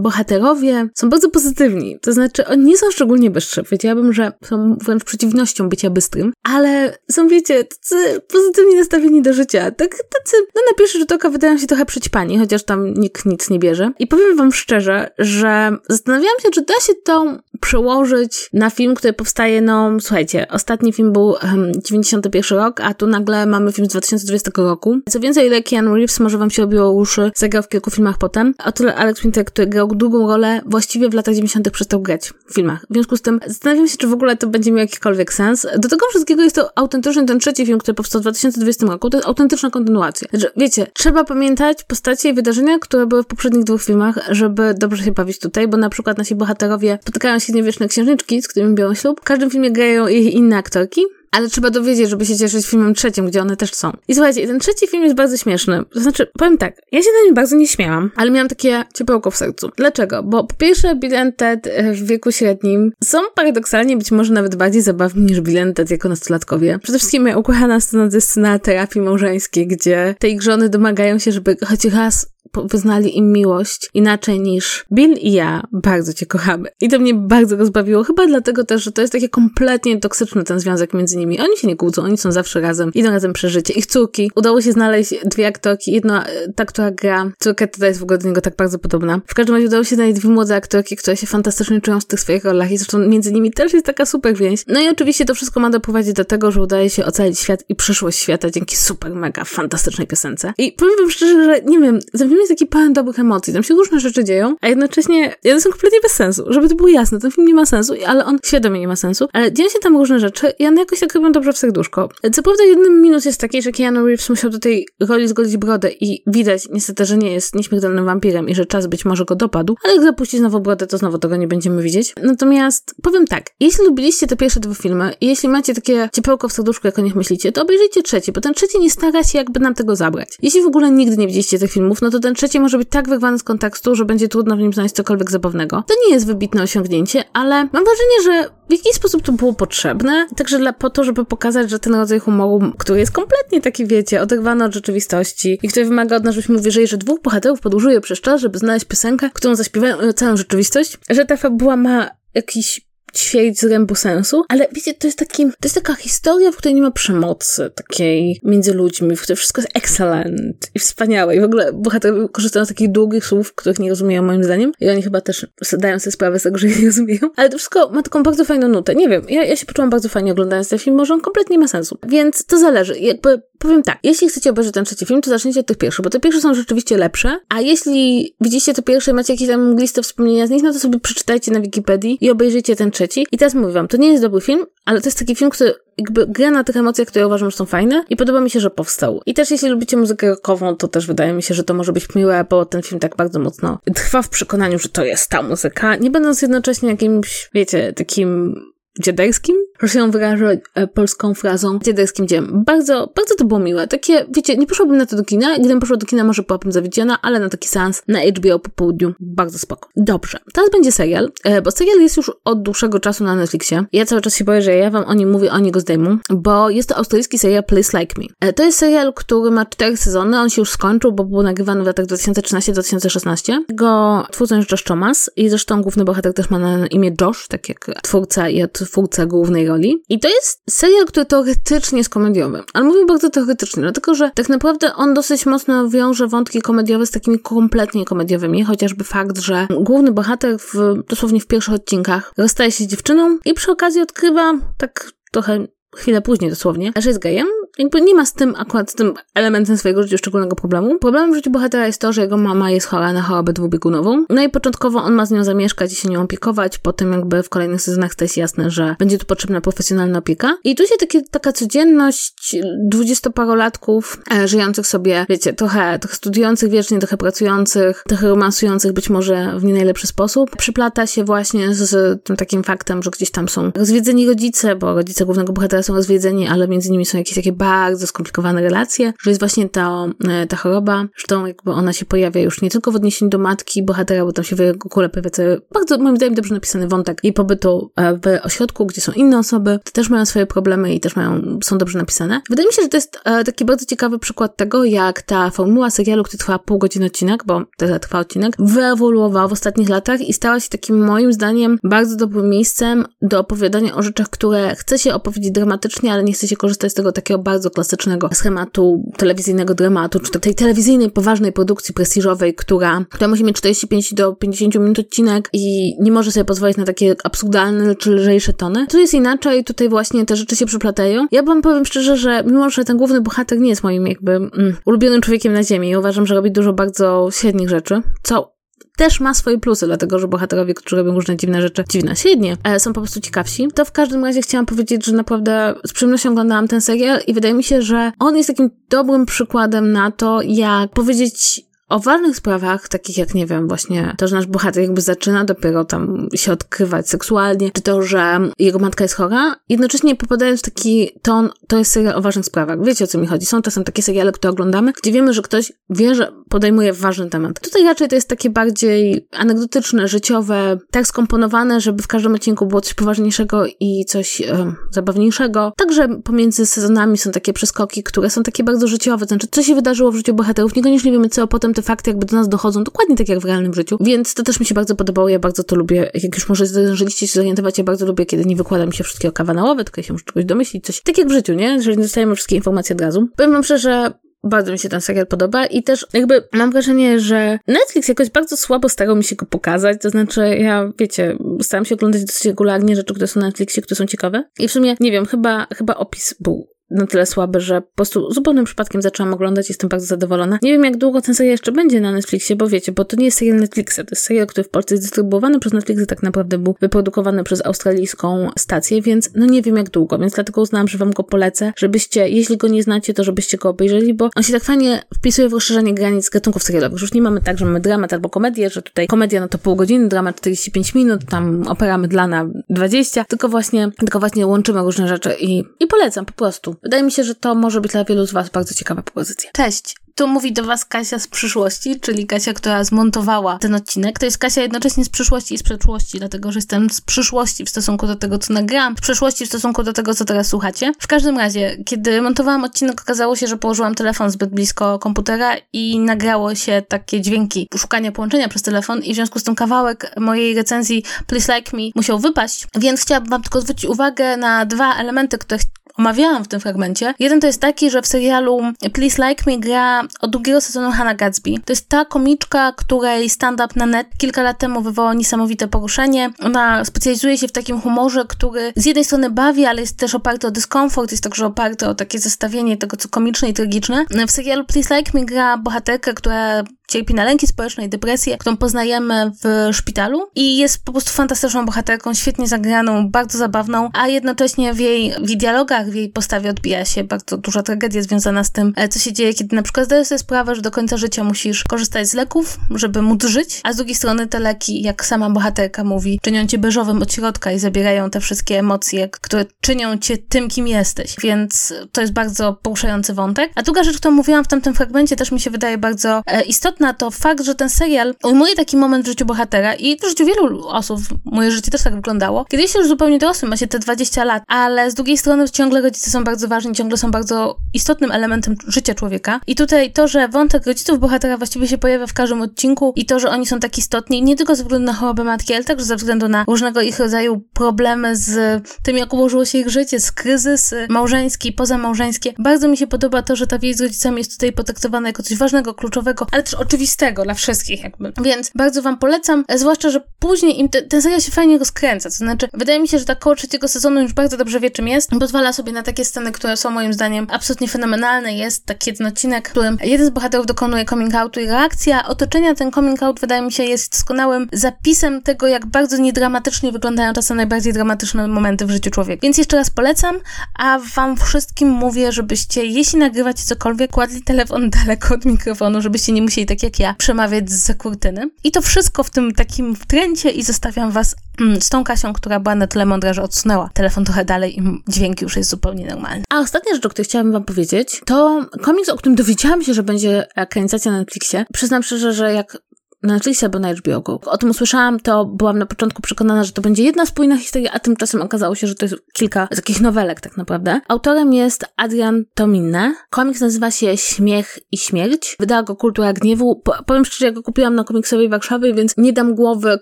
bohaterowie 0.00 0.88
są 0.94 1.10
bardzo 1.10 1.30
pozytywni. 1.30 1.98
To 2.00 2.12
znaczy, 2.12 2.46
oni 2.46 2.64
nie 2.64 2.78
są 2.78 2.90
szczególnie 2.90 3.30
bystrzy. 3.30 3.64
Powiedziałabym, 3.64 4.12
że 4.12 4.32
są 4.44 4.76
wręcz 4.84 5.04
przeciwnością 5.04 5.68
bycia 5.68 5.90
bystrym, 5.90 6.32
ale 6.42 6.98
są, 7.10 7.28
wiecie, 7.28 7.64
tacy 7.64 8.20
pozytywnie 8.20 8.76
nastawieni 8.76 9.22
do 9.22 9.32
życia. 9.32 9.70
Tak, 9.70 9.90
tacy, 9.90 10.36
no 10.54 10.62
na 10.70 10.76
pierwszy 10.78 10.98
rzut 10.98 11.12
oka 11.12 11.30
wydają 11.30 11.58
się 11.58 11.66
trochę 11.66 11.86
przyćpani, 11.86 12.38
chociaż 12.38 12.64
tam 12.64 12.94
nikt 12.94 13.26
nic 13.26 13.50
nie 13.50 13.58
bierze. 13.58 13.92
I 13.98 14.06
powiem 14.06 14.36
wam 14.36 14.52
szczerze, 14.52 15.10
że 15.18 15.76
zastanawiałam 15.88 16.40
się, 16.42 16.50
czy 16.50 16.62
da 16.62 16.74
się 16.80 16.92
to 17.04 17.36
przełożyć 17.60 18.50
na 18.52 18.70
film, 18.70 18.94
który 18.94 19.12
powstaje, 19.12 19.60
no 19.60 19.90
słuchajcie, 20.00 20.46
ostatni 20.50 20.92
film 20.92 21.12
był 21.12 21.26
um, 21.26 21.72
91 21.84 22.58
rok, 22.58 22.80
a 22.80 22.94
tu 22.94 23.06
nagle 23.06 23.46
mamy 23.46 23.72
film 23.72 23.86
z 23.86 23.90
2020 23.90 24.50
roku. 24.56 24.98
Co 25.08 25.20
więcej, 25.20 25.46
ile 25.46 25.62
Keanu 25.62 25.94
Reeves 25.94 26.20
może 26.20 26.38
wam 26.38 26.50
się 26.50 26.62
obiło 26.62 26.92
uszy, 26.92 27.30
zagrał 27.36 27.62
w 27.62 27.68
kilku 27.68 27.90
filmach 27.90 28.18
potem, 28.18 28.54
a 28.58 28.72
tyle 28.72 28.94
Alex 28.94 29.22
Winter, 29.22 29.44
który 29.60 29.70
grał 29.70 29.88
długą 29.88 30.26
rolę, 30.26 30.60
właściwie 30.66 31.08
w 31.08 31.14
latach 31.14 31.34
90 31.34 31.70
przestał 31.70 32.00
grać 32.00 32.32
w 32.46 32.54
filmach. 32.54 32.86
W 32.90 32.94
związku 32.94 33.16
z 33.16 33.22
tym 33.22 33.40
zastanawiam 33.46 33.88
się, 33.88 33.96
czy 33.96 34.06
w 34.06 34.12
ogóle 34.12 34.36
to 34.36 34.46
będzie 34.46 34.70
miał 34.70 34.78
jakikolwiek 34.78 35.32
sens. 35.32 35.66
Do 35.78 35.88
tego 35.88 36.06
wszystkiego 36.10 36.42
jest 36.42 36.56
to 36.56 36.78
autentyczny 36.78 37.26
ten 37.26 37.38
trzeci 37.38 37.66
film, 37.66 37.78
który 37.78 37.94
powstał 37.94 38.20
w 38.20 38.24
2020 38.24 38.86
roku, 38.86 39.10
to 39.10 39.16
jest 39.16 39.28
autentyczna 39.28 39.70
kontynuacja. 39.70 40.28
Znaczy, 40.30 40.50
wiecie, 40.56 40.86
trzeba 40.94 41.24
pamiętać 41.24 41.84
postacie 41.84 42.28
i 42.28 42.32
wydarzenia, 42.32 42.78
które 42.78 43.06
były 43.06 43.22
w 43.22 43.26
poprzednich 43.26 43.64
dwóch 43.64 43.82
filmach, 43.82 44.18
żeby 44.30 44.74
dobrze 44.74 45.04
się 45.04 45.12
bawić 45.12 45.38
tutaj, 45.38 45.68
bo 45.68 45.76
na 45.76 45.88
przykład 45.88 46.18
nasi 46.18 46.34
bohaterowie 46.34 46.98
spotykają 47.02 47.38
się 47.38 47.46
średniowieczne 47.46 47.88
księżniczki, 47.88 48.42
z 48.42 48.48
którymi 48.48 48.74
biorą 48.74 48.94
ślub. 48.94 49.20
W 49.20 49.24
każdym 49.24 49.50
filmie 49.50 49.70
grają 49.70 50.08
ich 50.08 50.34
inne 50.34 50.56
aktorki. 50.56 51.02
Ale 51.30 51.48
trzeba 51.48 51.70
dowiedzieć, 51.70 52.10
żeby 52.10 52.26
się 52.26 52.36
cieszyć 52.36 52.66
filmem 52.66 52.94
trzecim, 52.94 53.26
gdzie 53.26 53.40
one 53.40 53.56
też 53.56 53.74
są. 53.74 53.92
I 54.08 54.14
słuchajcie, 54.14 54.46
ten 54.46 54.60
trzeci 54.60 54.86
film 54.86 55.02
jest 55.02 55.14
bardzo 55.14 55.36
śmieszny. 55.36 55.84
To 55.92 56.00
znaczy, 56.00 56.26
powiem 56.38 56.58
tak, 56.58 56.74
ja 56.92 57.02
się 57.02 57.08
na 57.20 57.24
nim 57.26 57.34
bardzo 57.34 57.56
nie 57.56 57.66
śmiałam, 57.66 58.10
ale 58.16 58.30
miałam 58.30 58.48
takie 58.48 58.84
ciepełko 58.94 59.30
w 59.30 59.36
sercu. 59.36 59.70
Dlaczego? 59.76 60.22
Bo 60.22 60.44
po 60.44 60.54
pierwsze, 60.54 60.96
Bill 60.96 61.16
and 61.16 61.36
Ted 61.36 61.66
e, 61.66 61.92
w 61.92 62.06
wieku 62.06 62.32
średnim 62.32 62.92
są 63.04 63.18
paradoksalnie 63.34 63.96
być 63.96 64.10
może 64.10 64.32
nawet 64.32 64.56
bardziej 64.56 64.82
zabawni 64.82 65.24
niż 65.24 65.40
Bill 65.40 65.58
and 65.58 65.76
Ted 65.76 65.90
jako 65.90 66.08
nastolatkowie. 66.08 66.78
Przede 66.82 66.98
wszystkim 66.98 67.22
moja 67.22 67.38
ukochana 67.38 67.80
scena 67.80 68.08
to 68.08 68.14
jest 68.14 68.30
scena 68.30 68.58
terapii 68.58 69.00
małżeńskiej, 69.00 69.66
gdzie 69.66 70.14
te 70.18 70.28
ich 70.28 70.42
żony 70.42 70.68
domagają 70.68 71.18
się, 71.18 71.32
żeby 71.32 71.56
choć 71.66 71.84
raz 71.84 72.26
wyznali 72.64 73.18
im 73.18 73.32
miłość 73.32 73.90
inaczej 73.94 74.40
niż 74.40 74.84
Bill 74.92 75.12
i 75.12 75.32
ja 75.32 75.62
bardzo 75.72 76.12
cię 76.12 76.26
kochamy. 76.26 76.68
I 76.80 76.88
to 76.88 76.98
mnie 76.98 77.14
bardzo 77.14 77.56
rozbawiło, 77.56 78.04
chyba 78.04 78.26
dlatego 78.26 78.64
też, 78.64 78.82
że 78.82 78.92
to 78.92 79.00
jest 79.00 79.12
takie 79.12 79.28
kompletnie 79.28 80.00
toksyczny 80.00 80.44
ten 80.44 80.60
związek 80.60 80.94
między 80.94 81.16
nimi. 81.16 81.40
Oni 81.40 81.56
się 81.56 81.68
nie 81.68 81.76
kłócą, 81.76 82.02
oni 82.02 82.18
są 82.18 82.32
zawsze 82.32 82.60
razem, 82.60 82.90
idą 82.94 83.10
razem 83.10 83.32
przeżycie. 83.32 83.72
Ich 83.72 83.86
córki, 83.86 84.30
udało 84.36 84.60
się 84.60 84.72
znaleźć 84.72 85.14
dwie 85.24 85.46
aktorki, 85.46 85.92
jedna, 85.92 86.26
ta, 86.56 86.64
która 86.64 86.90
gra, 86.90 87.32
córka 87.38 87.66
tutaj 87.66 87.88
jest 87.88 88.00
w 88.00 88.02
ogóle 88.02 88.18
do 88.18 88.28
niego 88.28 88.40
tak 88.40 88.56
bardzo 88.56 88.78
podobna. 88.78 89.20
W 89.26 89.34
każdym 89.34 89.54
razie 89.54 89.66
udało 89.66 89.84
się 89.84 89.96
znaleźć 89.96 90.20
dwie 90.20 90.28
młode 90.28 90.54
aktorki, 90.54 90.96
które 90.96 91.16
się 91.16 91.26
fantastycznie 91.26 91.80
czują 91.80 92.00
w 92.00 92.04
tych 92.04 92.20
swoich 92.20 92.44
rolach 92.44 92.72
i 92.72 92.78
zresztą 92.78 92.98
między 92.98 93.32
nimi 93.32 93.50
też 93.50 93.72
jest 93.72 93.86
taka 93.86 94.06
super 94.06 94.36
więź. 94.36 94.64
No 94.66 94.80
i 94.80 94.88
oczywiście 94.88 95.24
to 95.24 95.34
wszystko 95.34 95.60
ma 95.60 95.70
doprowadzić 95.70 96.12
do 96.12 96.24
tego, 96.24 96.50
że 96.50 96.62
udaje 96.62 96.90
się 96.90 97.04
ocalić 97.04 97.38
świat 97.38 97.64
i 97.68 97.74
przyszłość 97.74 98.18
świata 98.18 98.50
dzięki 98.50 98.76
super, 98.76 99.14
mega 99.14 99.44
fantastycznej 99.44 100.06
piosence. 100.06 100.52
I 100.58 100.72
powiem 100.72 100.94
wam 101.00 101.10
szczerze, 101.10 101.44
że 101.44 101.60
nie 101.62 101.78
wiem, 101.78 101.98
za 102.36 102.40
jest 102.40 102.48
taki 102.48 102.66
pełen 102.66 102.92
dobrych 102.92 103.18
emocji, 103.18 103.52
tam 103.52 103.62
się 103.62 103.74
różne 103.74 104.00
rzeczy 104.00 104.24
dzieją, 104.24 104.56
a 104.60 104.68
jednocześnie 104.68 105.34
one 105.50 105.60
są 105.60 105.70
kompletnie 105.70 106.00
bez 106.02 106.12
sensu. 106.12 106.44
Żeby 106.48 106.68
to 106.68 106.74
było 106.74 106.88
jasne, 106.88 107.18
ten 107.18 107.30
film 107.30 107.46
nie 107.46 107.54
ma 107.54 107.66
sensu, 107.66 107.94
ale 108.06 108.24
on 108.24 108.38
świadomie 108.44 108.80
nie 108.80 108.88
ma 108.88 108.96
sensu, 108.96 109.28
ale 109.32 109.52
dzieją 109.52 109.68
się 109.68 109.78
tam 109.78 109.96
różne 109.96 110.20
rzeczy 110.20 110.52
i 110.58 110.66
one 110.66 110.80
jakoś 110.80 111.00
tak 111.00 111.14
robią 111.14 111.32
dobrze 111.32 111.52
w 111.52 111.58
serduszko. 111.58 112.08
Co 112.32 112.42
prawda 112.42 112.64
jednym 112.64 113.02
minus 113.02 113.24
jest 113.24 113.40
taki, 113.40 113.62
że 113.62 113.72
Keanu 113.72 114.06
Reeves 114.06 114.30
musiał 114.30 114.50
do 114.50 114.58
tej 114.58 114.88
roli 115.00 115.28
zgolić 115.28 115.56
brodę 115.56 115.90
i 116.00 116.22
widać 116.26 116.68
niestety, 116.70 117.04
że 117.04 117.16
nie 117.16 117.32
jest 117.32 117.54
nieśmiertelnym 117.54 118.04
wampirem 118.04 118.48
i 118.48 118.54
że 118.54 118.66
czas 118.66 118.86
być 118.86 119.04
może 119.04 119.24
go 119.24 119.34
dopadł, 119.34 119.76
ale 119.84 119.94
jak 119.94 120.02
zapuści 120.02 120.38
znowu 120.38 120.60
brodę, 120.60 120.86
to 120.86 120.98
znowu 120.98 121.18
tego 121.18 121.36
nie 121.36 121.48
będziemy 121.48 121.82
widzieć. 121.82 122.14
Natomiast 122.22 122.94
powiem 123.02 123.26
tak, 123.26 123.50
jeśli 123.60 123.84
lubiliście 123.84 124.26
te 124.26 124.36
pierwsze 124.36 124.60
dwa 124.60 124.74
filmy 124.74 125.14
i 125.20 125.26
jeśli 125.26 125.48
macie 125.48 125.74
takie 125.74 126.08
ciepełko 126.12 126.48
w 126.48 126.52
serduszku, 126.52 126.86
jak 126.86 126.98
o 126.98 127.02
nich 127.02 127.14
myślicie, 127.14 127.52
to 127.52 127.62
obejrzyjcie 127.62 128.02
trzeci, 128.02 128.32
bo 128.32 128.40
ten 128.40 128.54
trzeci 128.54 128.78
nie 128.78 128.90
stara 128.90 129.24
się 129.24 129.38
jakby 129.38 129.60
nam 129.60 129.74
tego 129.74 129.96
zabrać. 129.96 130.28
Jeśli 130.42 130.62
w 130.62 130.66
ogóle 130.66 130.90
nigdy 130.90 131.16
nie 131.16 131.26
widzieliście 131.26 131.58
tych 131.58 131.72
filmów, 131.72 132.02
no 132.02 132.10
to 132.10 132.19
ten 132.20 132.34
trzeci 132.34 132.60
może 132.60 132.78
być 132.78 132.88
tak 132.88 133.08
wyrwany 133.08 133.38
z 133.38 133.42
kontekstu, 133.42 133.94
że 133.94 134.04
będzie 134.04 134.28
trudno 134.28 134.56
w 134.56 134.58
nim 134.58 134.72
znaleźć 134.72 134.94
cokolwiek 134.94 135.30
zabawnego. 135.30 135.84
To 135.88 135.94
nie 136.06 136.14
jest 136.14 136.26
wybitne 136.26 136.62
osiągnięcie, 136.62 137.24
ale 137.32 137.54
mam 137.54 137.84
wrażenie, 137.84 138.22
że 138.24 138.50
w 138.68 138.72
jakiś 138.72 138.92
sposób 138.92 139.22
to 139.22 139.32
było 139.32 139.52
potrzebne, 139.52 140.26
także 140.36 140.58
dla, 140.58 140.72
po 140.72 140.90
to, 140.90 141.04
żeby 141.04 141.24
pokazać, 141.24 141.70
że 141.70 141.78
ten 141.78 141.94
rodzaj 141.94 142.18
humoru, 142.18 142.72
który 142.78 143.00
jest 143.00 143.12
kompletnie 143.12 143.60
taki, 143.60 143.86
wiecie, 143.86 144.22
oderwany 144.22 144.64
od 144.64 144.74
rzeczywistości 144.74 145.58
i 145.62 145.68
który 145.68 145.84
wymaga 145.84 146.16
od 146.16 146.24
nas, 146.24 146.34
żebyśmy 146.34 146.58
uwierzyli, 146.58 146.86
że 146.86 146.96
dwóch 146.96 147.22
bohaterów 147.22 147.60
podróżuje 147.60 148.00
przez 148.00 148.20
czas, 148.20 148.40
żeby 148.40 148.58
znaleźć 148.58 148.84
piosenkę, 148.84 149.30
którą 149.34 149.54
zaśpiewają 149.54 150.12
całą 150.12 150.36
rzeczywistość, 150.36 150.98
że 151.10 151.24
ta 151.24 151.36
fabuła 151.36 151.76
ma 151.76 152.10
jakiś 152.34 152.89
ćwierć 153.14 153.60
zrębu 153.60 153.94
sensu, 153.94 154.44
ale 154.48 154.68
wiecie, 154.72 154.94
to 154.94 155.06
jest 155.06 155.18
taki, 155.18 155.44
to 155.44 155.64
jest 155.64 155.74
taka 155.74 155.94
historia, 155.94 156.52
w 156.52 156.56
której 156.56 156.74
nie 156.74 156.82
ma 156.82 156.90
przemocy 156.90 157.70
takiej 157.74 158.40
między 158.44 158.74
ludźmi, 158.74 159.16
w 159.16 159.22
której 159.22 159.36
wszystko 159.36 159.60
jest 159.60 159.76
excellent 159.76 160.70
i 160.74 160.78
wspaniałe 160.78 161.36
i 161.36 161.40
w 161.40 161.44
ogóle 161.44 161.72
bohaterowie 161.72 162.28
korzystają 162.28 162.64
z 162.64 162.68
takich 162.68 162.90
długich 162.90 163.26
słów, 163.26 163.54
których 163.54 163.78
nie 163.78 163.90
rozumieją 163.90 164.22
moim 164.22 164.44
zdaniem 164.44 164.72
i 164.80 164.90
oni 164.90 165.02
chyba 165.02 165.20
też 165.20 165.46
zdają 165.60 165.98
sobie 165.98 166.12
sprawę 166.12 166.38
z 166.38 166.42
tego, 166.42 166.58
że 166.58 166.66
nie 166.68 166.86
rozumieją, 166.86 167.20
ale 167.36 167.48
to 167.48 167.58
wszystko 167.58 167.90
ma 167.90 168.02
taką 168.02 168.22
bardzo 168.22 168.44
fajną 168.44 168.68
nutę. 168.68 168.94
Nie 168.94 169.08
wiem, 169.08 169.22
ja, 169.28 169.44
ja 169.44 169.56
się 169.56 169.66
poczułam 169.66 169.90
bardzo 169.90 170.08
fajnie 170.08 170.32
oglądając 170.32 170.68
ten 170.68 170.78
film, 170.78 170.96
może 170.96 171.14
on 171.14 171.20
kompletnie 171.20 171.56
nie 171.56 171.60
ma 171.60 171.68
sensu, 171.68 171.98
więc 172.08 172.44
to 172.44 172.58
zależy. 172.58 172.98
Jakby 172.98 173.42
powiem 173.60 173.82
tak, 173.82 173.98
jeśli 174.02 174.28
chcecie 174.28 174.50
obejrzeć 174.50 174.74
ten 174.74 174.84
trzeci 174.84 175.06
film, 175.06 175.20
to 175.20 175.30
zacznijcie 175.30 175.60
od 175.60 175.66
tych 175.66 175.78
pierwszych, 175.78 176.02
bo 176.02 176.10
te 176.10 176.20
pierwsze 176.20 176.40
są 176.40 176.54
rzeczywiście 176.54 176.96
lepsze, 176.96 177.38
a 177.48 177.60
jeśli 177.60 178.34
widzicie 178.40 178.74
te 178.74 178.82
pierwsze 178.82 179.10
i 179.10 179.14
macie 179.14 179.32
jakieś 179.32 179.48
tam 179.48 179.72
mgliste 179.72 180.02
wspomnienia 180.02 180.46
z 180.46 180.50
nich, 180.50 180.62
no 180.62 180.72
to 180.72 180.78
sobie 180.78 181.00
przeczytajcie 181.00 181.52
na 181.52 181.60
Wikipedii 181.60 182.18
i 182.20 182.30
obejrzyjcie 182.30 182.76
ten 182.76 182.90
trzeci. 182.90 183.26
I 183.32 183.38
teraz 183.38 183.54
mówię 183.54 183.72
wam, 183.72 183.88
to 183.88 183.96
nie 183.96 184.10
jest 184.10 184.22
dobry 184.22 184.40
film, 184.40 184.66
ale 184.84 185.00
to 185.00 185.06
jest 185.06 185.18
taki 185.18 185.36
film, 185.36 185.50
który 185.50 185.74
jakby 185.98 186.26
gra 186.26 186.50
na 186.50 186.64
tych 186.64 186.76
emocjach, 186.76 187.08
które 187.08 187.26
uważam, 187.26 187.50
że 187.50 187.56
są 187.56 187.66
fajne 187.66 188.04
i 188.10 188.16
podoba 188.16 188.40
mi 188.40 188.50
się, 188.50 188.60
że 188.60 188.70
powstał. 188.70 189.20
I 189.26 189.34
też 189.34 189.50
jeśli 189.50 189.68
lubicie 189.68 189.96
muzykę 189.96 190.28
rockową, 190.28 190.76
to 190.76 190.88
też 190.88 191.06
wydaje 191.06 191.32
mi 191.32 191.42
się, 191.42 191.54
że 191.54 191.64
to 191.64 191.74
może 191.74 191.92
być 191.92 192.14
miłe, 192.14 192.44
bo 192.50 192.64
ten 192.64 192.82
film 192.82 193.00
tak 193.00 193.16
bardzo 193.16 193.38
mocno 193.38 193.78
trwa 193.94 194.22
w 194.22 194.28
przekonaniu, 194.28 194.78
że 194.78 194.88
to 194.88 195.04
jest 195.04 195.30
ta 195.30 195.42
muzyka, 195.42 195.96
nie 195.96 196.10
będąc 196.10 196.42
jednocześnie 196.42 196.88
jakimś, 196.88 197.50
wiecie, 197.54 197.92
takim 197.92 198.54
dziaderskim, 198.98 199.56
się 199.86 200.10
wyrażę 200.10 200.60
e, 200.74 200.86
polską 200.86 201.34
frazą, 201.34 201.78
dziaderskim 201.78 202.28
dziełem. 202.28 202.64
Bardzo, 202.66 203.12
bardzo 203.16 203.34
to 203.34 203.44
było 203.44 203.60
miłe. 203.60 203.86
Takie, 203.86 204.26
wiecie, 204.30 204.56
nie 204.56 204.66
poszłabym 204.66 204.96
na 204.96 205.06
to 205.06 205.16
do 205.16 205.24
kina. 205.24 205.58
Gdybym 205.58 205.80
poszła 205.80 205.96
do 205.96 206.06
kina, 206.06 206.24
może 206.24 206.42
byłabym 206.42 206.72
zawiedziona, 206.72 207.18
ale 207.22 207.40
na 207.40 207.48
taki 207.48 207.68
seans 207.68 208.02
na 208.08 208.20
HBO 208.20 208.58
po 208.58 208.70
południu 208.70 209.14
bardzo 209.20 209.58
spoko. 209.58 209.88
Dobrze. 209.96 210.38
Teraz 210.52 210.70
będzie 210.70 210.92
serial, 210.92 211.32
e, 211.44 211.62
bo 211.62 211.70
serial 211.70 212.00
jest 212.00 212.16
już 212.16 212.32
od 212.44 212.62
dłuższego 212.62 213.00
czasu 213.00 213.24
na 213.24 213.34
Netflixie. 213.34 213.84
Ja 213.92 214.06
cały 214.06 214.20
czas 214.20 214.36
się 214.36 214.44
boję, 214.44 214.62
że 214.62 214.74
ja 214.74 214.90
wam 214.90 215.04
o 215.04 215.14
nim 215.14 215.30
mówię, 215.30 215.52
oni 215.52 215.70
go 215.70 215.80
zdejmą, 215.80 216.18
bo 216.30 216.70
jest 216.70 216.88
to 216.88 216.96
australijski 216.96 217.38
serial 217.38 217.64
Place 217.64 217.98
Like 217.98 218.20
Me. 218.20 218.26
E, 218.40 218.52
to 218.52 218.64
jest 218.64 218.78
serial, 218.78 219.12
który 219.14 219.50
ma 219.50 219.66
cztery 219.66 219.96
sezony, 219.96 220.38
on 220.38 220.50
się 220.50 220.62
już 220.62 220.70
skończył, 220.70 221.12
bo 221.12 221.24
był 221.24 221.42
nagrywany 221.42 221.82
w 221.82 221.86
latach 221.86 222.06
2013-2016. 222.06 223.58
Go 223.74 224.22
twórcą 224.30 224.56
jest 224.56 224.72
Josh 224.72 224.84
Thomas 224.84 225.30
i 225.36 225.48
zresztą 225.48 225.82
główny 225.82 226.04
bohater 226.04 226.34
też 226.34 226.50
ma 226.50 226.58
na 226.58 226.86
imię 226.86 227.14
Josh, 227.20 227.48
tak 227.48 227.68
jak 227.68 227.90
twórca 228.02 228.48
i 228.48 228.62
twórca 228.86 229.26
głównej 229.26 229.66
roli. 229.66 230.02
I 230.08 230.20
to 230.20 230.28
jest 230.28 230.62
serial, 230.70 231.06
który 231.06 231.26
teoretycznie 231.26 231.98
jest 231.98 232.10
komediowy. 232.10 232.62
Ale 232.74 232.84
mówię 232.84 233.06
bardzo 233.06 233.30
teoretycznie, 233.30 233.82
dlatego 233.82 234.14
że 234.14 234.30
tak 234.34 234.48
naprawdę 234.48 234.94
on 234.94 235.14
dosyć 235.14 235.46
mocno 235.46 235.88
wiąże 235.88 236.26
wątki 236.26 236.62
komediowe 236.62 237.06
z 237.06 237.10
takimi 237.10 237.38
kompletnie 237.38 238.04
komediowymi, 238.04 238.64
chociażby 238.64 239.04
fakt, 239.04 239.38
że 239.38 239.66
główny 239.80 240.12
bohater 240.12 240.58
w, 240.58 240.74
dosłownie 241.08 241.40
w 241.40 241.46
pierwszych 241.46 241.74
odcinkach 241.74 242.32
rozstaje 242.36 242.72
się 242.72 242.84
z 242.84 242.86
dziewczyną 242.86 243.38
i 243.44 243.54
przy 243.54 243.70
okazji 243.70 244.00
odkrywa 244.00 244.52
tak 244.78 245.12
trochę 245.32 245.66
chwilę 245.96 246.22
później 246.22 246.50
dosłownie, 246.50 246.92
że 246.96 247.10
jest 247.10 247.22
gejem, 247.22 247.46
jakby 247.78 248.00
nie 248.00 248.14
ma 248.14 248.26
z 248.26 248.32
tym 248.32 248.54
akurat 248.56 248.90
z 248.90 248.94
tym 248.94 249.14
elementem 249.34 249.76
swojego 249.76 250.02
życia 250.02 250.16
szczególnego 250.16 250.56
problemu. 250.56 250.98
Problemem 250.98 251.32
w 251.32 251.34
życiu 251.34 251.50
bohatera 251.50 251.86
jest 251.86 252.00
to, 252.00 252.12
że 252.12 252.22
jego 252.22 252.36
mama 252.36 252.70
jest 252.70 252.86
chora 252.86 253.12
na 253.12 253.22
chorobę 253.22 253.52
dwubiegunową. 253.52 254.24
No 254.28 254.42
i 254.42 254.48
początkowo 254.48 255.02
on 255.02 255.12
ma 255.12 255.26
z 255.26 255.30
nią 255.30 255.44
zamieszkać 255.44 255.92
i 255.92 255.96
się 255.96 256.08
nią 256.08 256.22
opiekować, 256.22 256.78
potem 256.78 257.12
jakby 257.12 257.42
w 257.42 257.48
kolejnych 257.48 257.82
sezonach 257.82 258.12
staje 258.12 258.28
się 258.28 258.40
jasne, 258.40 258.70
że 258.70 258.96
będzie 258.98 259.18
tu 259.18 259.26
potrzebna 259.26 259.60
profesjonalna 259.60 260.18
opieka. 260.18 260.56
I 260.64 260.74
tu 260.74 260.86
się 260.86 260.94
takie, 261.00 261.22
taka 261.22 261.52
codzienność 261.52 262.56
dwudziestoparolatków 262.78 264.22
e, 264.32 264.48
żyjących 264.48 264.86
sobie, 264.86 265.26
wiecie, 265.28 265.52
trochę, 265.52 265.98
trochę 265.98 266.16
studiujących 266.16 266.70
wiecznie, 266.70 266.98
trochę 266.98 267.16
pracujących, 267.16 268.04
trochę 268.08 268.28
romansujących 268.28 268.92
być 268.92 269.10
może 269.10 269.58
w 269.58 269.64
nie 269.64 269.74
najlepszy 269.74 270.06
sposób, 270.06 270.56
przyplata 270.56 271.06
się 271.06 271.24
właśnie 271.24 271.74
z 271.74 272.22
tym 272.24 272.36
takim 272.36 272.62
faktem, 272.62 273.02
że 273.02 273.10
gdzieś 273.10 273.30
tam 273.30 273.48
są 273.48 273.70
rozwiedzeni 273.74 274.26
rodzice, 274.26 274.76
bo 274.76 274.94
rodzice 274.94 275.24
głównego 275.24 275.52
bohatera 275.52 275.82
są 275.82 275.94
rozwiedzeni, 275.94 276.48
ale 276.48 276.68
między 276.68 276.90
nimi 276.90 277.06
są 277.06 277.18
jakieś 277.18 277.34
takie 277.34 277.52
bardzo 277.60 278.06
skomplikowane 278.06 278.60
relacje, 278.60 279.12
że 279.22 279.30
jest 279.30 279.40
właśnie 279.40 279.68
ta, 279.68 280.06
e, 280.28 280.46
ta 280.46 280.56
choroba, 280.56 281.04
że 281.16 281.46
jakby 281.46 281.72
ona 281.72 281.92
się 281.92 282.04
pojawia 282.04 282.40
już 282.40 282.62
nie 282.62 282.70
tylko 282.70 282.92
w 282.92 282.96
odniesieniu 282.96 283.30
do 283.30 283.38
matki 283.38 283.82
bohatera, 283.82 284.24
bo 284.24 284.32
tam 284.32 284.44
się 284.44 284.56
w 284.56 284.60
ogóle 284.84 285.08
pojawia 285.08 285.30
cały, 285.30 285.60
bardzo 285.72 285.98
moim 285.98 286.16
zdaniem 286.16 286.34
dobrze 286.34 286.54
napisany 286.54 286.88
wątek 286.88 287.20
jej 287.24 287.32
pobytu 287.32 287.92
e, 287.96 288.14
w 288.14 288.44
ośrodku, 288.44 288.86
gdzie 288.86 289.00
są 289.00 289.12
inne 289.12 289.38
osoby, 289.38 289.78
też 289.92 290.10
mają 290.10 290.26
swoje 290.26 290.46
problemy 290.46 290.94
i 290.94 291.00
też 291.00 291.16
mają, 291.16 291.58
są 291.64 291.78
dobrze 291.78 291.98
napisane. 291.98 292.40
Wydaje 292.50 292.68
mi 292.68 292.74
się, 292.74 292.82
że 292.82 292.88
to 292.88 292.96
jest 292.96 293.18
e, 293.24 293.44
taki 293.44 293.64
bardzo 293.64 293.86
ciekawy 293.86 294.18
przykład 294.18 294.56
tego, 294.56 294.84
jak 294.84 295.22
ta 295.22 295.50
formuła 295.50 295.90
serialu, 295.90 296.24
który 296.24 296.38
trwa 296.38 296.58
pół 296.58 296.78
godziny 296.78 297.06
odcinek, 297.06 297.44
bo 297.46 297.62
to 297.76 297.98
trwa 297.98 298.18
odcinek, 298.18 298.56
wyewoluowała 298.58 299.48
w 299.48 299.52
ostatnich 299.52 299.88
latach 299.88 300.20
i 300.20 300.32
stała 300.32 300.60
się 300.60 300.68
takim 300.68 301.04
moim 301.06 301.32
zdaniem 301.32 301.78
bardzo 301.84 302.16
dobrym 302.16 302.50
miejscem 302.50 303.04
do 303.22 303.40
opowiadania 303.40 303.94
o 303.94 304.02
rzeczach, 304.02 304.28
które 304.28 304.74
chce 304.74 304.98
się 304.98 305.14
opowiedzieć 305.14 305.50
dramatycznie, 305.50 306.12
ale 306.12 306.24
nie 306.24 306.32
chce 306.32 306.48
się 306.48 306.56
korzystać 306.56 306.92
z 306.92 306.94
tego 306.94 307.12
takiego 307.12 307.38
bardzo 307.50 307.70
klasycznego 307.70 308.28
schematu 308.32 309.12
telewizyjnego 309.16 309.74
dramatu, 309.74 310.20
czy 310.20 310.40
tej 310.40 310.54
telewizyjnej, 310.54 311.10
poważnej 311.10 311.52
produkcji 311.52 311.94
prestiżowej, 311.94 312.54
która, 312.54 313.04
która 313.10 313.28
musi 313.28 313.44
mieć 313.44 313.56
45 313.56 314.14
do 314.14 314.32
50 314.32 314.74
minut 314.74 314.98
odcinek 314.98 315.48
i 315.52 315.94
nie 316.00 316.12
może 316.12 316.32
sobie 316.32 316.44
pozwolić 316.44 316.76
na 316.76 316.84
takie 316.84 317.16
absurdalne 317.24 317.94
czy 317.94 318.10
lżejsze 318.10 318.52
tony. 318.52 318.86
Tu 318.86 318.98
jest 318.98 319.14
inaczej, 319.14 319.64
tutaj 319.64 319.88
właśnie 319.88 320.26
te 320.26 320.36
rzeczy 320.36 320.56
się 320.56 320.66
przyplatają. 320.66 321.26
Ja 321.32 321.42
wam 321.42 321.62
powiem 321.62 321.84
szczerze, 321.84 322.16
że 322.16 322.44
mimo, 322.46 322.70
że 322.70 322.84
ten 322.84 322.96
główny 322.96 323.20
bohater 323.20 323.60
nie 323.60 323.70
jest 323.70 323.82
moim 323.82 324.06
jakby 324.06 324.32
mm, 324.32 324.76
ulubionym 324.86 325.20
człowiekiem 325.20 325.52
na 325.52 325.62
ziemi, 325.62 325.96
uważam, 325.96 326.26
że 326.26 326.34
robi 326.34 326.52
dużo 326.52 326.72
bardzo 326.72 327.28
średnich 327.30 327.68
rzeczy, 327.68 328.02
co 328.22 328.59
też 328.96 329.20
ma 329.20 329.34
swoje 329.34 329.58
plusy, 329.58 329.86
dlatego 329.86 330.18
że 330.18 330.28
bohaterowie, 330.28 330.74
którzy 330.74 330.96
robią 330.96 331.14
różne 331.14 331.36
dziwne 331.36 331.62
rzeczy, 331.62 331.84
dziwne, 331.88 332.16
średnie, 332.16 332.56
e, 332.64 332.80
są 332.80 332.92
po 332.92 333.00
prostu 333.00 333.20
ciekawsi. 333.20 333.68
To 333.74 333.84
w 333.84 333.92
każdym 333.92 334.24
razie 334.24 334.42
chciałam 334.42 334.66
powiedzieć, 334.66 335.06
że 335.06 335.12
naprawdę 335.12 335.74
z 335.86 335.92
przyjemnością 335.92 336.30
oglądałam 336.30 336.68
ten 336.68 336.80
serial 336.80 337.20
i 337.26 337.34
wydaje 337.34 337.54
mi 337.54 337.64
się, 337.64 337.82
że 337.82 338.12
on 338.18 338.36
jest 338.36 338.46
takim 338.46 338.70
dobrym 338.88 339.26
przykładem 339.26 339.92
na 339.92 340.10
to, 340.10 340.42
jak 340.42 340.90
powiedzieć 340.90 341.69
o 341.90 341.98
ważnych 341.98 342.36
sprawach, 342.36 342.88
takich 342.88 343.18
jak, 343.18 343.34
nie 343.34 343.46
wiem, 343.46 343.68
właśnie 343.68 344.14
to, 344.18 344.28
że 344.28 344.36
nasz 344.36 344.46
bohater 344.46 344.82
jakby 344.82 345.00
zaczyna 345.00 345.44
dopiero 345.44 345.84
tam 345.84 346.28
się 346.34 346.52
odkrywać 346.52 347.08
seksualnie, 347.08 347.70
czy 347.70 347.82
to, 347.82 348.02
że 348.02 348.40
jego 348.58 348.78
matka 348.78 349.04
jest 349.04 349.14
chora, 349.14 349.56
jednocześnie 349.68 350.16
popadając 350.16 350.60
w 350.60 350.62
taki 350.62 351.10
ton, 351.22 351.50
to 351.68 351.78
jest 351.78 351.92
serial 351.92 352.16
o 352.16 352.20
ważnych 352.20 352.46
sprawach. 352.46 352.84
Wiecie 352.84 353.04
o 353.04 353.06
co 353.06 353.18
mi 353.18 353.26
chodzi? 353.26 353.46
Są 353.46 353.62
czasem 353.62 353.84
takie 353.84 354.02
seriale, 354.02 354.32
które 354.32 354.50
oglądamy, 354.50 354.92
gdzie 355.02 355.12
wiemy, 355.12 355.32
że 355.32 355.42
ktoś 355.42 355.72
wie, 355.90 356.14
że 356.14 356.32
podejmuje 356.48 356.92
ważny 356.92 357.30
temat. 357.30 357.60
Tutaj 357.60 357.84
raczej 357.84 358.08
to 358.08 358.14
jest 358.14 358.28
takie 358.28 358.50
bardziej 358.50 359.28
anegdotyczne, 359.32 360.08
życiowe, 360.08 360.78
tak 360.90 361.06
skomponowane, 361.06 361.80
żeby 361.80 362.02
w 362.02 362.06
każdym 362.06 362.34
odcinku 362.34 362.66
było 362.66 362.80
coś 362.80 362.94
poważniejszego 362.94 363.64
i 363.80 364.04
coś 364.04 364.40
e, 364.40 364.74
zabawniejszego. 364.90 365.72
Także 365.76 366.08
pomiędzy 366.24 366.66
sezonami 366.66 367.18
są 367.18 367.30
takie 367.30 367.52
przeskoki, 367.52 368.02
które 368.02 368.30
są 368.30 368.42
takie 368.42 368.64
bardzo 368.64 368.88
życiowe, 368.88 369.26
znaczy 369.26 369.46
co 369.50 369.62
się 369.62 369.74
wydarzyło 369.74 370.12
w 370.12 370.16
życiu 370.16 370.34
bohaterów, 370.34 370.76
niekoniecznie 370.76 371.12
wiemy 371.12 371.28
co, 371.28 371.46
potem 371.46 371.74
te 371.80 371.86
fakty 371.86 372.10
jakby 372.10 372.26
do 372.26 372.36
nas 372.36 372.48
dochodzą 372.48 372.84
dokładnie 372.84 373.16
tak 373.16 373.28
jak 373.28 373.38
w 373.38 373.44
realnym 373.44 373.74
życiu, 373.74 373.96
więc 374.00 374.34
to 374.34 374.42
też 374.42 374.60
mi 374.60 374.66
się 374.66 374.74
bardzo 374.74 374.96
podobało, 374.96 375.28
ja 375.28 375.38
bardzo 375.38 375.64
to 375.64 375.76
lubię, 375.76 376.10
jak 376.14 376.34
już 376.34 376.48
może 376.48 376.66
zdążyliście 376.66 377.26
się 377.26 377.32
zorientować, 377.32 377.78
ja 377.78 377.84
bardzo 377.84 378.06
lubię, 378.06 378.26
kiedy 378.26 378.44
nie 378.44 378.56
wykłada 378.56 378.86
mi 378.86 378.92
się 378.92 379.04
wszystkiego 379.04 379.32
kawa 379.32 379.54
na 379.54 379.64
ławę, 379.64 379.84
tylko 379.84 380.02
się 380.02 380.12
muszę 380.12 380.24
czegoś 380.24 380.44
domyślić, 380.44 380.84
coś 380.84 381.02
tak 381.02 381.18
jak 381.18 381.28
w 381.28 381.32
życiu, 381.32 381.54
nie? 381.54 381.82
Że 381.82 381.90
nie 381.90 382.02
dostajemy 382.02 382.34
wszystkie 382.34 382.56
informacje 382.56 382.96
od 382.96 383.00
razu. 383.00 383.28
Powiem 383.36 383.52
wam 383.52 383.64
szczerze, 383.64 384.12
bardzo 384.44 384.72
mi 384.72 384.78
się 384.78 384.88
ten 384.88 385.00
serial 385.00 385.26
podoba 385.26 385.66
i 385.66 385.82
też 385.82 386.06
jakby 386.12 386.48
mam 386.52 386.70
wrażenie, 386.70 387.20
że 387.20 387.58
Netflix 387.66 388.08
jakoś 388.08 388.30
bardzo 388.30 388.56
słabo 388.56 388.88
starał 388.88 389.16
mi 389.16 389.24
się 389.24 389.36
go 389.36 389.46
pokazać, 389.46 390.02
to 390.02 390.10
znaczy 390.10 390.40
ja, 390.40 390.92
wiecie, 390.98 391.36
staram 391.62 391.84
się 391.84 391.94
oglądać 391.94 392.24
dosyć 392.24 392.46
regularnie 392.46 392.96
rzeczy, 392.96 393.14
które 393.14 393.26
są 393.26 393.40
na 393.40 393.46
Netflixie, 393.46 393.82
które 393.82 393.96
są 393.96 394.06
ciekawe 394.06 394.44
i 394.58 394.68
w 394.68 394.72
sumie, 394.72 394.96
nie 395.00 395.12
wiem, 395.12 395.26
chyba, 395.26 395.66
chyba 395.76 395.94
opis 395.94 396.34
był 396.40 396.68
na 396.90 397.06
tyle 397.06 397.26
słaby, 397.26 397.60
że 397.60 397.80
po 397.80 397.94
prostu 397.94 398.32
zupełnym 398.32 398.64
przypadkiem 398.64 399.02
zaczęłam 399.02 399.34
oglądać 399.34 399.68
i 399.68 399.72
jestem 399.72 399.88
bardzo 399.88 400.06
zadowolona. 400.06 400.58
Nie 400.62 400.72
wiem, 400.72 400.84
jak 400.84 400.96
długo 400.96 401.20
ten 401.20 401.34
serial 401.34 401.52
jeszcze 401.52 401.72
będzie 401.72 402.00
na 402.00 402.12
Netflixie, 402.12 402.56
bo 402.56 402.68
wiecie, 402.68 402.92
bo 402.92 403.04
to 403.04 403.16
nie 403.16 403.24
jest 403.24 403.38
serial 403.38 403.56
Netflixa, 403.56 403.96
to 403.96 404.10
jest 404.10 404.22
serial, 404.22 404.46
który 404.46 404.64
w 404.64 404.68
Polsce 404.68 404.94
jest 404.94 405.04
dystrybuowany 405.04 405.60
przez 405.60 405.72
Netflix, 405.72 406.06
tak 406.06 406.22
naprawdę 406.22 406.58
był 406.58 406.74
wyprodukowany 406.80 407.44
przez 407.44 407.66
australijską 407.66 408.50
stację, 408.58 409.02
więc 409.02 409.30
no 409.34 409.46
nie 409.46 409.62
wiem 409.62 409.76
jak 409.76 409.90
długo, 409.90 410.18
więc 410.18 410.34
dlatego 410.34 410.60
uznałam, 410.60 410.88
że 410.88 410.98
wam 410.98 411.10
go 411.10 411.22
polecę, 411.22 411.72
żebyście, 411.76 412.28
jeśli 412.28 412.56
go 412.56 412.68
nie 412.68 412.82
znacie, 412.82 413.14
to 413.14 413.24
żebyście 413.24 413.58
go 413.58 413.68
obejrzeli, 413.68 414.14
bo 414.14 414.30
on 414.36 414.42
się 414.42 414.52
tak 414.52 414.64
fajnie 414.64 415.02
wpisuje 415.14 415.48
w 415.48 415.52
rozszerzenie 415.52 415.94
granic 415.94 416.30
gatunków 416.30 416.62
serialowych. 416.62 417.00
Już 417.00 417.14
nie 417.14 417.22
mamy 417.22 417.40
tak, 417.40 417.58
że 417.58 417.64
mamy 417.64 417.80
dramat 417.80 418.12
albo 418.12 418.30
komedię, 418.30 418.70
że 418.70 418.82
tutaj 418.82 419.06
komedia 419.06 419.40
no 419.40 419.48
to 419.48 419.58
pół 419.58 419.76
godziny, 419.76 420.08
dramat 420.08 420.36
45 420.36 420.94
minut, 420.94 421.24
tam 421.24 421.64
opera 421.68 421.98
mydlana 421.98 422.46
20, 422.70 423.24
tylko 423.24 423.48
właśnie, 423.48 423.90
tylko 423.98 424.20
właśnie 424.20 424.46
łączymy 424.46 424.80
różne 424.80 425.08
rzeczy 425.08 425.34
i, 425.40 425.64
i 425.80 425.86
polecam 425.86 426.26
po 426.26 426.32
prostu. 426.32 426.76
Wydaje 426.82 427.02
mi 427.02 427.12
się, 427.12 427.24
że 427.24 427.34
to 427.34 427.54
może 427.54 427.80
być 427.80 427.92
dla 427.92 428.04
wielu 428.04 428.26
z 428.26 428.32
Was 428.32 428.50
bardzo 428.50 428.74
ciekawa 428.74 429.02
propozycja. 429.02 429.50
Cześć! 429.52 429.94
Tu 430.14 430.28
mówi 430.28 430.52
do 430.52 430.64
Was 430.64 430.84
Kasia 430.84 431.18
z 431.18 431.26
przyszłości, 431.26 432.00
czyli 432.00 432.26
Kasia, 432.26 432.52
która 432.52 432.84
zmontowała 432.84 433.58
ten 433.58 433.74
odcinek. 433.74 434.18
To 434.18 434.24
jest 434.24 434.38
Kasia 434.38 434.62
jednocześnie 434.62 435.04
z 435.04 435.08
przyszłości 435.08 435.54
i 435.54 435.58
z 435.58 435.62
przeszłości, 435.62 436.18
dlatego 436.18 436.52
że 436.52 436.58
jestem 436.58 436.90
z 436.90 437.00
przyszłości 437.00 437.64
w 437.64 437.70
stosunku 437.70 438.06
do 438.06 438.16
tego, 438.16 438.38
co 438.38 438.52
nagrałam, 438.52 438.96
w 438.96 439.00
przeszłości 439.00 439.44
w 439.44 439.48
stosunku 439.48 439.82
do 439.82 439.92
tego, 439.92 440.14
co 440.14 440.24
teraz 440.24 440.46
słuchacie. 440.46 440.92
W 441.00 441.06
każdym 441.06 441.38
razie, 441.38 441.76
kiedy 441.84 442.22
montowałam 442.22 442.64
odcinek, 442.64 443.00
okazało 443.00 443.36
się, 443.36 443.46
że 443.46 443.56
położyłam 443.56 443.94
telefon 443.94 444.30
zbyt 444.30 444.50
blisko 444.50 444.98
komputera 444.98 445.56
i 445.72 445.98
nagrało 445.98 446.54
się 446.54 446.82
takie 446.88 447.20
dźwięki 447.20 447.68
szukania 447.76 448.12
połączenia 448.12 448.48
przez 448.48 448.62
telefon 448.62 449.02
i 449.02 449.12
w 449.12 449.14
związku 449.14 449.38
z 449.38 449.42
tym 449.42 449.54
kawałek 449.54 450.14
mojej 450.16 450.54
recenzji 450.54 451.04
Please 451.26 451.56
Like 451.56 451.76
Me 451.76 451.82
musiał 451.94 452.18
wypaść, 452.18 452.66
więc 452.76 453.02
chciałabym 453.02 453.30
Wam 453.30 453.42
tylko 453.42 453.60
zwrócić 453.60 453.84
uwagę 453.84 454.36
na 454.36 454.66
dwa 454.66 454.94
elementy, 454.94 455.38
które 455.38 455.58
omawiałam 456.00 456.44
w 456.44 456.48
tym 456.48 456.60
fragmencie. 456.60 457.14
Jeden 457.18 457.40
to 457.40 457.46
jest 457.46 457.60
taki, 457.60 457.90
że 457.90 458.02
w 458.02 458.06
serialu 458.06 458.60
Please 458.92 459.28
Like 459.28 459.50
Me 459.50 459.58
gra 459.58 460.02
od 460.20 460.30
drugiego 460.30 460.60
sezonu 460.60 460.90
Hannah 460.90 461.16
Gatsby. 461.16 461.54
To 461.64 461.72
jest 461.72 461.88
ta 461.88 462.04
komiczka, 462.04 462.72
której 462.76 463.30
stand-up 463.30 463.74
na 463.76 463.86
net 463.86 464.06
kilka 464.18 464.42
lat 464.42 464.58
temu 464.58 464.82
wywołał 464.82 465.14
niesamowite 465.14 465.68
poruszenie. 465.68 466.30
Ona 466.42 466.84
specjalizuje 466.84 467.38
się 467.38 467.48
w 467.48 467.52
takim 467.52 467.80
humorze, 467.80 468.24
który 468.28 468.72
z 468.76 468.86
jednej 468.86 469.04
strony 469.04 469.30
bawi, 469.30 469.66
ale 469.66 469.80
jest 469.80 469.98
też 469.98 470.14
oparty 470.14 470.46
o 470.46 470.50
dyskomfort, 470.50 471.10
jest 471.10 471.22
także 471.22 471.46
oparty 471.46 471.88
o 471.88 471.94
takie 471.94 472.18
zestawienie 472.18 472.76
tego, 472.76 472.96
co 472.96 473.08
komiczne 473.08 473.48
i 473.48 473.54
tragiczne. 473.54 474.04
W 474.28 474.30
serialu 474.30 474.64
Please 474.64 474.96
Like 474.96 475.10
Me 475.14 475.24
gra 475.24 475.58
bohaterka, 475.58 476.12
która 476.12 476.62
cierpi 476.90 477.14
na 477.14 477.24
lęki 477.24 477.46
społeczne 477.46 477.84
i 477.84 477.88
depresję, 477.88 478.38
którą 478.38 478.56
poznajemy 478.56 479.32
w 479.44 479.74
szpitalu 479.76 480.30
i 480.34 480.56
jest 480.56 480.84
po 480.84 480.92
prostu 480.92 481.12
fantastyczną 481.12 481.66
bohaterką, 481.66 482.14
świetnie 482.14 482.48
zagraną, 482.48 483.10
bardzo 483.10 483.38
zabawną, 483.38 483.90
a 483.92 484.08
jednocześnie 484.08 484.74
w 484.74 484.80
jej, 484.80 485.12
w 485.22 485.28
jej 485.28 485.38
dialogach, 485.38 485.90
w 485.90 485.94
jej 485.94 486.08
postawie 486.08 486.50
odbija 486.50 486.84
się 486.84 487.04
bardzo 487.04 487.36
duża 487.36 487.62
tragedia 487.62 488.02
związana 488.02 488.44
z 488.44 488.50
tym, 488.50 488.72
e, 488.76 488.88
co 488.88 488.98
się 488.98 489.12
dzieje, 489.12 489.34
kiedy 489.34 489.56
na 489.56 489.62
przykład 489.62 489.86
zdajesz 489.86 490.08
sobie 490.08 490.18
sprawę, 490.18 490.54
że 490.54 490.62
do 490.62 490.70
końca 490.70 490.96
życia 490.96 491.24
musisz 491.24 491.64
korzystać 491.64 492.08
z 492.08 492.14
leków, 492.14 492.58
żeby 492.70 493.02
móc 493.02 493.24
żyć, 493.24 493.60
a 493.64 493.72
z 493.72 493.76
drugiej 493.76 493.94
strony 493.94 494.26
te 494.26 494.38
leki, 494.40 494.82
jak 494.82 495.04
sama 495.04 495.30
bohaterka 495.30 495.84
mówi, 495.84 496.20
czynią 496.22 496.46
cię 496.46 496.58
beżowym 496.58 497.02
od 497.02 497.12
środka 497.12 497.52
i 497.52 497.58
zabierają 497.58 498.10
te 498.10 498.20
wszystkie 498.20 498.58
emocje, 498.58 499.08
które 499.08 499.44
czynią 499.60 499.98
cię 499.98 500.18
tym, 500.18 500.48
kim 500.48 500.68
jesteś. 500.68 501.16
Więc 501.22 501.74
to 501.92 502.00
jest 502.00 502.12
bardzo 502.12 502.52
poruszający 502.52 503.14
wątek. 503.14 503.52
A 503.54 503.62
druga 503.62 503.84
rzecz, 503.84 503.96
którą 503.96 504.14
mówiłam 504.14 504.44
w 504.44 504.48
tamtym 504.48 504.74
fragmencie, 504.74 505.16
też 505.16 505.32
mi 505.32 505.40
się 505.40 505.50
wydaje 505.50 505.78
bardzo 505.78 506.22
e, 506.26 506.42
istotna, 506.42 506.79
istotna, 506.80 506.94
to 506.94 507.10
fakt, 507.10 507.44
że 507.44 507.54
ten 507.54 507.68
serial 507.68 508.14
ujmuje 508.24 508.54
taki 508.54 508.76
moment 508.76 509.04
w 509.04 509.08
życiu 509.08 509.24
bohatera 509.24 509.74
i 509.74 509.98
w 509.98 510.08
życiu 510.08 510.26
wielu 510.26 510.68
osób, 510.68 511.00
moje 511.24 511.50
życie 511.50 511.70
też 511.70 511.82
tak 511.82 511.94
wyglądało, 511.94 512.44
kiedy 512.44 512.62
jest 512.62 512.74
już 512.74 512.88
zupełnie 512.88 513.18
dorosłym, 513.18 513.56
się 513.56 513.66
te 513.66 513.78
20 513.78 514.24
lat, 514.24 514.42
ale 514.46 514.90
z 514.90 514.94
drugiej 514.94 515.18
strony 515.18 515.48
ciągle 515.48 515.80
rodzice 515.80 516.10
są 516.10 516.24
bardzo 516.24 516.48
ważni, 516.48 516.72
ciągle 516.74 516.96
są 516.96 517.10
bardzo 517.10 517.56
istotnym 517.74 518.10
elementem 518.10 518.54
życia 518.66 518.94
człowieka. 518.94 519.40
I 519.46 519.54
tutaj 519.54 519.92
to, 519.92 520.08
że 520.08 520.28
wątek 520.28 520.66
rodziców 520.66 520.98
bohatera 520.98 521.36
właściwie 521.36 521.68
się 521.68 521.78
pojawia 521.78 522.06
w 522.06 522.12
każdym 522.12 522.42
odcinku 522.42 522.92
i 522.96 523.06
to, 523.06 523.20
że 523.20 523.30
oni 523.30 523.46
są 523.46 523.60
tak 523.60 523.78
istotni, 523.78 524.22
nie 524.22 524.36
tylko 524.36 524.56
ze 524.56 524.62
względu 524.62 524.86
na 524.86 524.92
chorobę 524.92 525.24
matki, 525.24 525.54
ale 525.54 525.64
także 525.64 525.84
ze 525.84 525.96
względu 525.96 526.28
na 526.28 526.44
różnego 526.48 526.80
ich 526.80 526.98
rodzaju 526.98 527.40
problemy 527.54 528.16
z 528.16 528.62
tym, 528.82 528.96
jak 528.96 529.14
ułożyło 529.14 529.44
się 529.44 529.58
ich 529.58 529.68
życie, 529.68 530.00
z 530.00 530.12
kryzys 530.12 530.74
małżeński, 530.88 531.52
pozamałżeńskie. 531.52 532.32
Bardzo 532.38 532.68
mi 532.68 532.76
się 532.76 532.86
podoba 532.86 533.22
to, 533.22 533.36
że 533.36 533.46
ta 533.46 533.58
więź 533.58 533.76
z 533.76 533.80
rodzicami 533.80 534.18
jest 534.18 534.32
tutaj 534.32 534.52
potraktowana 534.52 535.08
jako 535.08 535.22
coś 535.22 535.38
ważnego, 535.38 535.74
kluczowego, 535.74 536.26
ale 536.32 536.42
też 536.42 536.54
oczywistego 536.70 537.24
dla 537.24 537.34
wszystkich 537.34 537.84
jakby. 537.84 538.12
Więc 538.22 538.50
bardzo 538.54 538.82
wam 538.82 538.98
polecam, 538.98 539.44
zwłaszcza, 539.54 539.90
że 539.90 540.00
później 540.18 540.60
im 540.60 540.68
te, 540.68 540.82
ten 540.82 541.02
serial 541.02 541.20
się 541.20 541.32
fajnie 541.32 541.58
rozkręca, 541.58 542.08
to 542.08 542.16
znaczy 542.16 542.48
wydaje 542.52 542.80
mi 542.80 542.88
się, 542.88 542.98
że 542.98 543.04
tak 543.04 543.18
koło 543.18 543.36
trzeciego 543.36 543.68
sezonu 543.68 544.02
już 544.02 544.12
bardzo 544.12 544.36
dobrze 544.36 544.60
wie 544.60 544.70
czym 544.70 544.88
jest, 544.88 545.10
pozwala 545.10 545.52
sobie 545.52 545.72
na 545.72 545.82
takie 545.82 546.04
sceny, 546.04 546.32
które 546.32 546.56
są 546.56 546.70
moim 546.70 546.92
zdaniem 546.92 547.26
absolutnie 547.30 547.68
fenomenalne. 547.68 548.34
Jest 548.34 548.66
taki 548.66 548.90
jeden 548.90 549.06
odcinek, 549.06 549.48
w 549.48 549.50
którym 549.50 549.78
jeden 549.82 550.06
z 550.06 550.10
bohaterów 550.10 550.46
dokonuje 550.46 550.84
coming 550.84 551.14
outu 551.14 551.40
i 551.40 551.46
reakcja 551.46 552.08
otoczenia 552.08 552.54
ten 552.54 552.72
coming 552.72 553.02
out 553.02 553.20
wydaje 553.20 553.42
mi 553.42 553.52
się 553.52 553.64
jest 553.64 553.92
doskonałym 553.92 554.48
zapisem 554.52 555.22
tego, 555.22 555.46
jak 555.46 555.66
bardzo 555.66 555.96
niedramatycznie 555.96 556.72
wyglądają 556.72 557.12
czasem 557.12 557.36
najbardziej 557.36 557.72
dramatyczne 557.72 558.28
momenty 558.28 558.66
w 558.66 558.70
życiu 558.70 558.90
człowieka. 558.90 559.20
Więc 559.22 559.38
jeszcze 559.38 559.56
raz 559.56 559.70
polecam, 559.70 560.16
a 560.58 560.78
wam 560.94 561.16
wszystkim 561.16 561.68
mówię, 561.68 562.12
żebyście, 562.12 562.64
jeśli 562.64 562.98
nagrywacie 562.98 563.44
cokolwiek, 563.44 563.90
kładli 563.90 564.22
telefon 564.22 564.70
daleko 564.84 565.14
od 565.14 565.24
mikrofonu, 565.24 565.82
żebyście 565.82 566.12
nie 566.12 566.22
musieli 566.22 566.46
tak 566.46 566.59
jak 566.62 566.78
ja 566.78 566.94
przemawiać 566.94 567.50
z 567.50 567.78
kurtyny. 567.78 568.30
I 568.44 568.50
to 568.50 568.62
wszystko 568.62 569.02
w 569.02 569.10
tym 569.10 569.34
takim 569.34 569.76
trencie 569.88 570.30
i 570.30 570.42
zostawiam 570.42 570.90
was 570.90 571.16
mm, 571.40 571.60
z 571.60 571.68
tą 571.68 571.84
Kasią, 571.84 572.12
która 572.12 572.40
była 572.40 572.54
na 572.54 572.66
tyle 572.66 572.86
mądra, 572.86 573.12
że 573.12 573.22
odsunęła 573.22 573.70
telefon 573.74 574.04
trochę 574.04 574.24
dalej 574.24 574.58
i 574.58 574.62
dźwięk 574.88 575.22
już 575.22 575.36
jest 575.36 575.50
zupełnie 575.50 575.86
normalny. 575.86 576.24
A 576.30 576.40
ostatnia 576.40 576.74
rzecz, 576.74 576.86
o 576.86 576.88
której 576.88 577.04
chciałabym 577.04 577.32
wam 577.32 577.44
powiedzieć, 577.44 578.02
to 578.06 578.46
komiks, 578.62 578.88
o 578.88 578.96
którym 578.96 579.16
dowiedziałam 579.16 579.62
się, 579.62 579.74
że 579.74 579.82
będzie 579.82 580.26
ekranizacja 580.36 580.92
na 580.92 580.98
Netflixie. 580.98 581.44
Przyznam 581.52 581.82
szczerze, 581.82 582.12
że 582.12 582.32
jak 582.32 582.58
Netflixie 583.02 583.46
albo 583.46 583.58
na 583.58 583.74
HBO 583.74 584.00
Go. 584.00 584.20
O 584.26 584.38
tym 584.38 584.50
usłyszałam, 584.50 585.00
to 585.00 585.24
byłam 585.24 585.58
na 585.58 585.66
początku 585.66 586.02
przekonana, 586.02 586.44
że 586.44 586.52
to 586.52 586.62
będzie 586.62 586.82
jedna 586.82 587.06
spójna 587.06 587.36
historia, 587.36 587.70
a 587.72 587.78
tymczasem 587.78 588.22
okazało 588.22 588.54
się, 588.54 588.66
że 588.66 588.74
to 588.74 588.84
jest 588.84 588.96
kilka 589.12 589.46
takich 589.46 589.80
nowelek 589.80 590.20
tak 590.20 590.36
naprawdę. 590.36 590.80
Autorem 590.88 591.32
jest 591.32 591.64
Adrian 591.76 592.24
Tominne. 592.34 592.94
Komiks 593.10 593.40
nazywa 593.40 593.70
się 593.70 593.96
Śmiech 593.96 594.58
i 594.72 594.78
Śmierć. 594.78 595.36
Wydała 595.40 595.62
go 595.62 595.76
Kultura 595.76 596.12
Gniewu. 596.12 596.62
Powiem 596.86 597.04
szczerze, 597.04 597.24
ja 597.24 597.32
go 597.32 597.42
kupiłam 597.42 597.74
na 597.74 597.84
komiksowej 597.84 598.28
Warszawie, 598.28 598.74
więc 598.74 598.96
nie 598.96 599.12
dam 599.12 599.34
głowy, 599.34 599.78